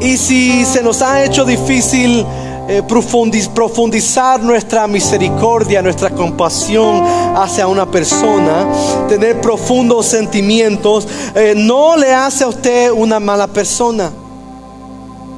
y 0.00 0.16
si 0.16 0.64
se 0.64 0.82
nos 0.82 1.02
ha 1.02 1.24
hecho 1.24 1.44
difícil 1.44 2.24
eh, 2.68 2.82
profundizar 2.82 4.42
nuestra 4.42 4.88
misericordia, 4.88 5.80
nuestra 5.82 6.10
compasión 6.10 7.02
hacia 7.36 7.68
una 7.68 7.88
persona, 7.88 8.66
tener 9.08 9.40
profundos 9.40 10.06
sentimientos, 10.06 11.06
eh, 11.34 11.54
no 11.56 11.96
le 11.96 12.12
hace 12.12 12.42
a 12.42 12.48
usted 12.48 12.90
una 12.90 13.20
mala 13.20 13.46
persona. 13.46 14.10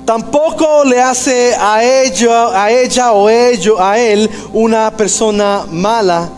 Tampoco 0.07 0.85
le 0.85 1.03
hace 1.03 1.55
a 1.55 1.85
ella, 1.85 2.63
a 2.65 2.71
ella 2.71 3.13
o 3.13 3.29
ello, 3.29 3.79
a 3.79 3.99
él 3.99 4.31
una 4.55 4.91
persona 4.91 5.67
mala. 5.71 6.31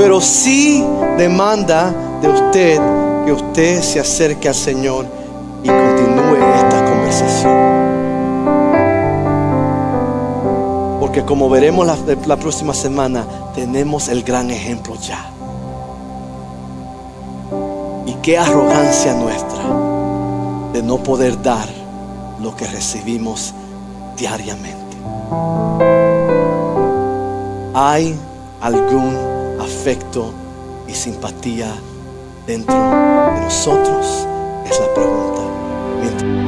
Pero 0.00 0.18
sí 0.18 0.82
demanda 1.18 1.92
de 2.22 2.28
usted 2.28 2.80
que 3.26 3.32
usted 3.32 3.82
se 3.82 4.00
acerque 4.00 4.48
al 4.48 4.54
Señor 4.54 5.04
y 5.62 5.66
continúe 5.68 6.36
esta 6.56 6.84
conversación. 6.86 7.52
Porque 11.00 11.22
como 11.22 11.50
veremos 11.50 11.86
la, 11.86 12.36
próxima 12.38 12.72
semana, 12.72 13.26
tenemos 13.54 14.08
el 14.08 14.22
gran 14.22 14.50
ejemplo 14.50 14.94
ya. 14.94 15.30
Y 18.06 18.14
qué 18.22 18.38
arrogancia 18.38 19.12
nuestra 19.12 19.62
de 20.72 20.82
no 20.82 20.96
poder 20.96 21.42
dar 21.42 21.68
lo 22.40 22.56
que 22.56 22.66
recibimos 22.66 23.52
diariamente. 24.16 24.96
¿Hay 27.74 28.18
algún 28.62 29.39
afecto 29.80 30.34
y 30.86 30.92
simpatía 30.92 31.74
dentro 32.46 32.74
de 32.74 33.40
nosotros? 33.40 34.26
Es 34.66 34.78
la 34.78 34.94
pregunta. 34.94 36.39